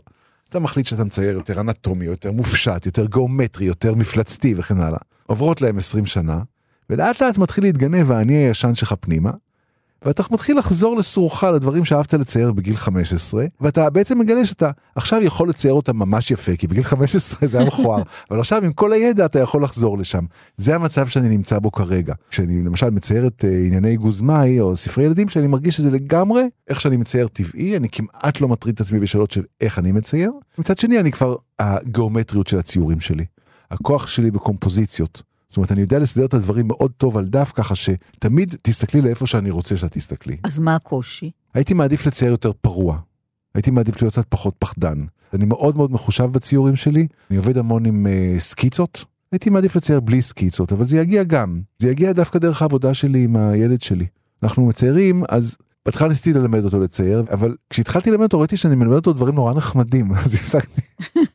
[0.49, 4.99] אתה מחליט שאתה מצייר יותר אנטומי, יותר מופשט, יותר גיאומטרי, יותר מפלצתי וכן הלאה.
[5.25, 6.41] עוברות להם 20 שנה,
[6.89, 9.31] ולאט לאט מתחיל להתגנב האני הישן שלך פנימה,
[10.07, 15.49] ואתה מתחיל לחזור לסורך לדברים שאהבת לצייר בגיל 15, ואתה בעצם מגלה שאתה עכשיו יכול
[15.49, 18.01] לצייר אותם ממש יפה, כי בגיל 15 זה היה מכוער,
[18.31, 20.25] אבל עכשיו עם כל הידע אתה יכול לחזור לשם.
[20.57, 22.13] זה המצב שאני נמצא בו כרגע.
[22.29, 26.81] כשאני למשל מצייר את uh, ענייני גוזמאי או ספרי ילדים שאני מרגיש שזה לגמרי איך
[26.81, 30.31] שאני מצייר טבעי, אני כמעט לא מטריד את עצמי בשאלות של איך אני מצייר.
[30.57, 33.25] מצד שני אני כבר הגיאומטריות של הציורים שלי.
[33.71, 35.21] הכוח שלי בקומפוזיציות.
[35.57, 39.27] זאת אומרת, אני יודע לסדר את הדברים מאוד טוב על דף, ככה שתמיד תסתכלי לאיפה
[39.27, 40.37] שאני רוצה שאת תסתכלי.
[40.43, 41.31] אז מה הקושי?
[41.53, 42.99] הייתי מעדיף לצייר יותר פרוע.
[43.55, 45.05] הייתי מעדיף להיות קצת פחות פחדן.
[45.33, 49.05] אני מאוד מאוד מחושב בציורים שלי, אני עובד המון עם uh, סקיצות.
[49.31, 51.61] הייתי מעדיף לצייר בלי סקיצות, אבל זה יגיע גם.
[51.79, 54.05] זה יגיע דווקא דרך העבודה שלי עם הילד שלי.
[54.43, 55.57] אנחנו מציירים, אז
[55.87, 59.53] בהתחלה ניסיתי ללמד אותו לצייר, אבל כשהתחלתי ללמד אותו ראיתי שאני מלמד אותו דברים נורא
[59.53, 60.81] נחמדים, אז הפסקתי.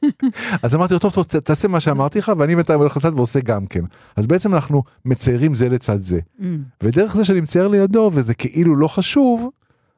[0.62, 3.66] אז אמרתי לו, טוב, טוב, תעשה מה שאמרתי לך, ואני בינתיים הולך לצד ועושה גם
[3.66, 3.84] כן.
[4.16, 6.20] אז בעצם אנחנו מציירים זה לצד זה.
[6.38, 6.42] Mm.
[6.82, 9.50] ודרך זה שאני מצייר לידו, וזה כאילו לא חשוב,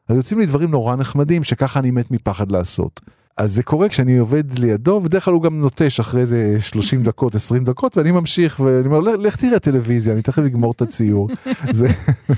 [0.09, 3.01] אז יוצאים לי דברים נורא נחמדים, שככה אני מת מפחד לעשות.
[3.37, 7.35] אז זה קורה כשאני עובד לידו, בדרך כלל הוא גם נוטש אחרי איזה 30 דקות,
[7.35, 11.29] 20 דקות, ואני ממשיך, ואני אומר, לך תראה טלוויזיה, אני תכף אגמור את הציור.
[11.71, 11.89] זה,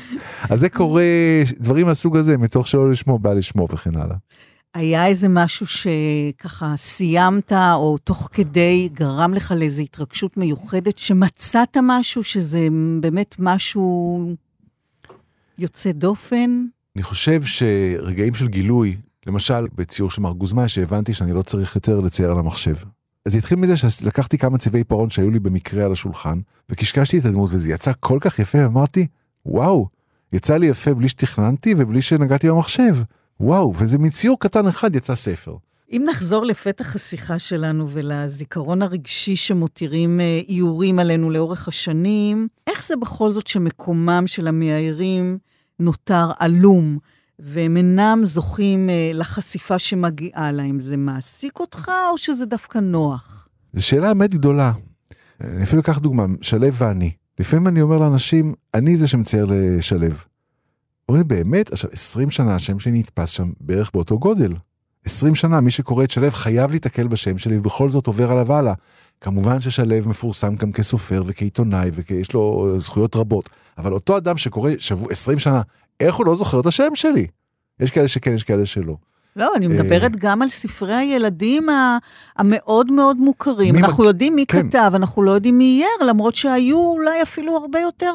[0.51, 1.03] אז זה קורה,
[1.59, 4.17] דברים מהסוג הזה, מתוך שלא לשמו, בא לשמו וכן הלאה.
[4.75, 12.25] היה איזה משהו שככה סיימת, או תוך כדי גרם לך לאיזו התרגשות מיוחדת, שמצאת משהו
[12.25, 12.69] שזה
[13.01, 14.21] באמת משהו
[15.59, 16.65] יוצא דופן?
[16.97, 18.97] אני חושב שרגעים של גילוי,
[19.27, 22.77] למשל בציור של מר גוזמאי, שהבנתי שאני לא צריך יותר לצייר על המחשב.
[23.27, 27.25] אז זה התחיל מזה שלקחתי כמה צבעי עיפרון שהיו לי במקרה על השולחן, וקשקשתי את
[27.25, 29.07] הדמות וזה יצא כל כך יפה, ואמרתי,
[29.47, 29.89] וואו,
[30.33, 32.97] יצא לי יפה בלי שתכננתי ובלי שנגעתי במחשב.
[33.41, 35.57] וואו, וזה מציור קטן אחד יצא ספר.
[35.93, 42.95] אם נחזור לפתח השיחה שלנו ולזיכרון הרגשי שמותירים אה, איורים עלינו לאורך השנים, איך זה
[42.97, 45.39] בכל זאת שמקומם של המאיירים
[45.79, 46.99] נותר עלום,
[47.39, 50.81] והם אינם זוכים אה, לחשיפה שמגיעה להם?
[50.81, 53.49] זה מעסיק אותך, או שזה דווקא נוח?
[53.73, 54.73] זו שאלה באמת גדולה.
[55.41, 57.13] אני אפילו אקח דוגמה, שלו ואני.
[57.39, 60.07] לפעמים אני אומר לאנשים, אני זה שמצייר לשלו.
[61.09, 64.53] אומרים באמת, עכשיו 20 שנה השם שלי נתפס שם בערך באותו גודל.
[65.05, 68.75] 20 שנה מי שקורא את שלו חייב להתקל בשם שלי ובכל זאת עובר עליו הלאה.
[69.21, 75.09] כמובן ששלו מפורסם גם כסופר וכעיתונאי ויש לו זכויות רבות, אבל אותו אדם שקורא שבוע
[75.11, 75.63] 20 שנה,
[76.01, 77.27] איך הוא לא זוכר את השם שלי?
[77.81, 78.97] יש כאלה שכן, יש כאלה שלא.
[79.37, 81.67] לא, אני מדברת אה, גם על ספרי הילדים
[82.37, 83.77] המאוד מאוד מוכרים.
[83.77, 84.69] אנחנו יודעים מי כן.
[84.69, 88.13] כתב, אנחנו לא יודעים מי אייר, למרות שהיו אולי אפילו הרבה יותר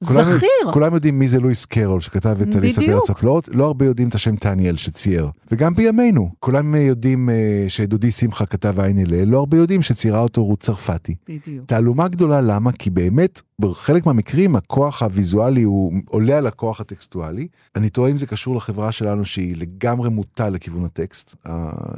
[0.00, 0.72] זכיר.
[0.72, 4.14] כולם יודעים מי זה לואיס קרול שכתב את אליסה בארץ הפלאות, לא הרבה יודעים את
[4.14, 5.30] השם טניאל שצייר.
[5.50, 10.44] וגם בימינו, כולם יודעים uh, שדודי שמחה כתב עין אלה, לא הרבה יודעים שציירה אותו
[10.44, 11.14] רות צרפתי.
[11.28, 11.66] בדיוק.
[11.66, 12.72] תעלומה גדולה, למה?
[12.72, 17.48] כי באמת, בחלק מהמקרים הכוח הוויזואלי הוא עולה על הכוח הטקסטואלי.
[17.76, 21.34] אני טועה אם זה קשור לחברה שלנו שהיא לגמרי מוטה לכיוון הטקסט,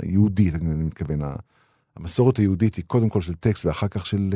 [0.02, 1.20] היהודית, אני מתכוון.
[1.96, 4.34] המסורת היהודית היא קודם כל של טקסט ואחר כך של...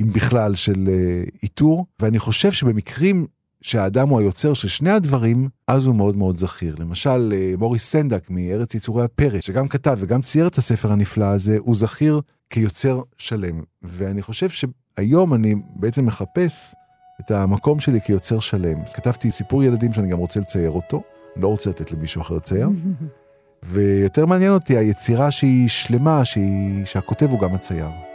[0.00, 3.26] אם בכלל, של uh, איתור, ואני חושב שבמקרים
[3.60, 6.76] שהאדם הוא היוצר של שני הדברים, אז הוא מאוד מאוד זכיר.
[6.78, 11.56] למשל, uh, מוריס סנדק מארץ יצורי הפרא, שגם כתב וגם צייר את הספר הנפלא הזה,
[11.60, 12.20] הוא זכיר
[12.50, 13.62] כיוצר שלם.
[13.82, 16.74] ואני חושב שהיום אני בעצם מחפש
[17.20, 18.78] את המקום שלי כיוצר שלם.
[18.94, 21.02] כתבתי סיפור ילדים שאני גם רוצה לצייר אותו,
[21.36, 22.68] לא רוצה לתת למישהו אחר לצייר.
[23.62, 28.11] ויותר מעניין אותי היצירה שהיא שלמה, שהיא, שהכותב הוא גם הצייר.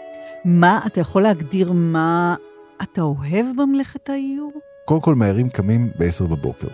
[0.50, 2.36] מה, אתה יכול להגדיר מה
[2.84, 4.52] אתה אוהב במלאכת האיור?
[4.86, 6.68] קודם כל, מהערים קמים ב-10 בבוקר.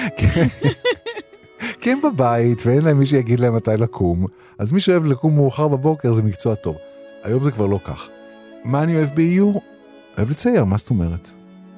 [1.80, 4.26] כי הם בבית ואין להם מי שיגיד להם מתי לקום,
[4.58, 6.76] אז מי שאוהב לקום מאוחר בבוקר זה מקצוע טוב.
[7.22, 8.08] היום זה כבר לא כך.
[8.64, 9.62] מה אני אוהב באיור?
[10.18, 11.30] אוהב לצייר, מה זאת אומרת?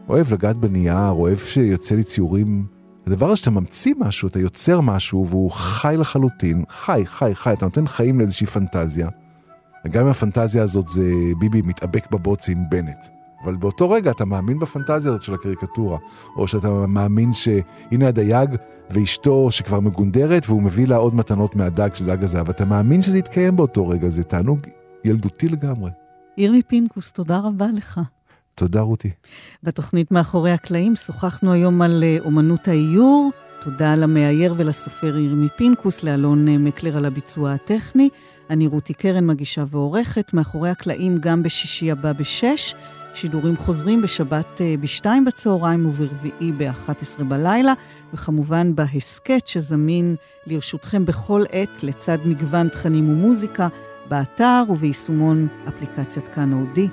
[0.09, 2.67] אוהב לגעת בנייר, אוהב שיוצא לי ציורים.
[3.07, 7.65] הדבר הזה שאתה ממציא משהו, אתה יוצר משהו והוא חי לחלוטין, חי, חי, חי, אתה
[7.65, 9.09] נותן חיים לאיזושהי פנטזיה.
[9.85, 13.07] וגם אם הפנטזיה הזאת זה ביבי מתאבק בבוץ עם בנט.
[13.45, 15.99] אבל באותו רגע אתה מאמין בפנטזיה הזאת של הקריקטורה,
[16.37, 18.51] או שאתה מאמין שהנה הדייג
[18.91, 23.19] ואשתו שכבר מגונדרת והוא מביא לה עוד מתנות מהדג של דג הזהב, אתה מאמין שזה
[23.19, 24.61] יתקיים באותו רגע, זה תענוג
[25.05, 25.91] ילדותי לגמרי.
[26.37, 28.01] ירמי פינקוס, תודה רבה לך.
[28.55, 29.11] תודה רותי.
[29.63, 33.31] בתוכנית מאחורי הקלעים שוחחנו היום על אה, אומנות האיור.
[33.61, 38.09] תודה למאייר ולסופר ירמי פינקוס, לאלון אה, מקלר על הביצוע הטכני.
[38.51, 42.75] אני רותי קרן, מגישה ועורכת, מאחורי הקלעים גם בשישי הבא בשש,
[43.15, 47.73] שידורים חוזרים בשבת אה, בשתיים בצהריים וברביעי ב-11 בלילה,
[48.15, 53.69] וכמובן בהסכת שזמין לרשותכם בכל עת לצד מגוון תכנים ומוזיקה,
[54.09, 56.89] באתר וביישומון אפליקציית כאן אודי.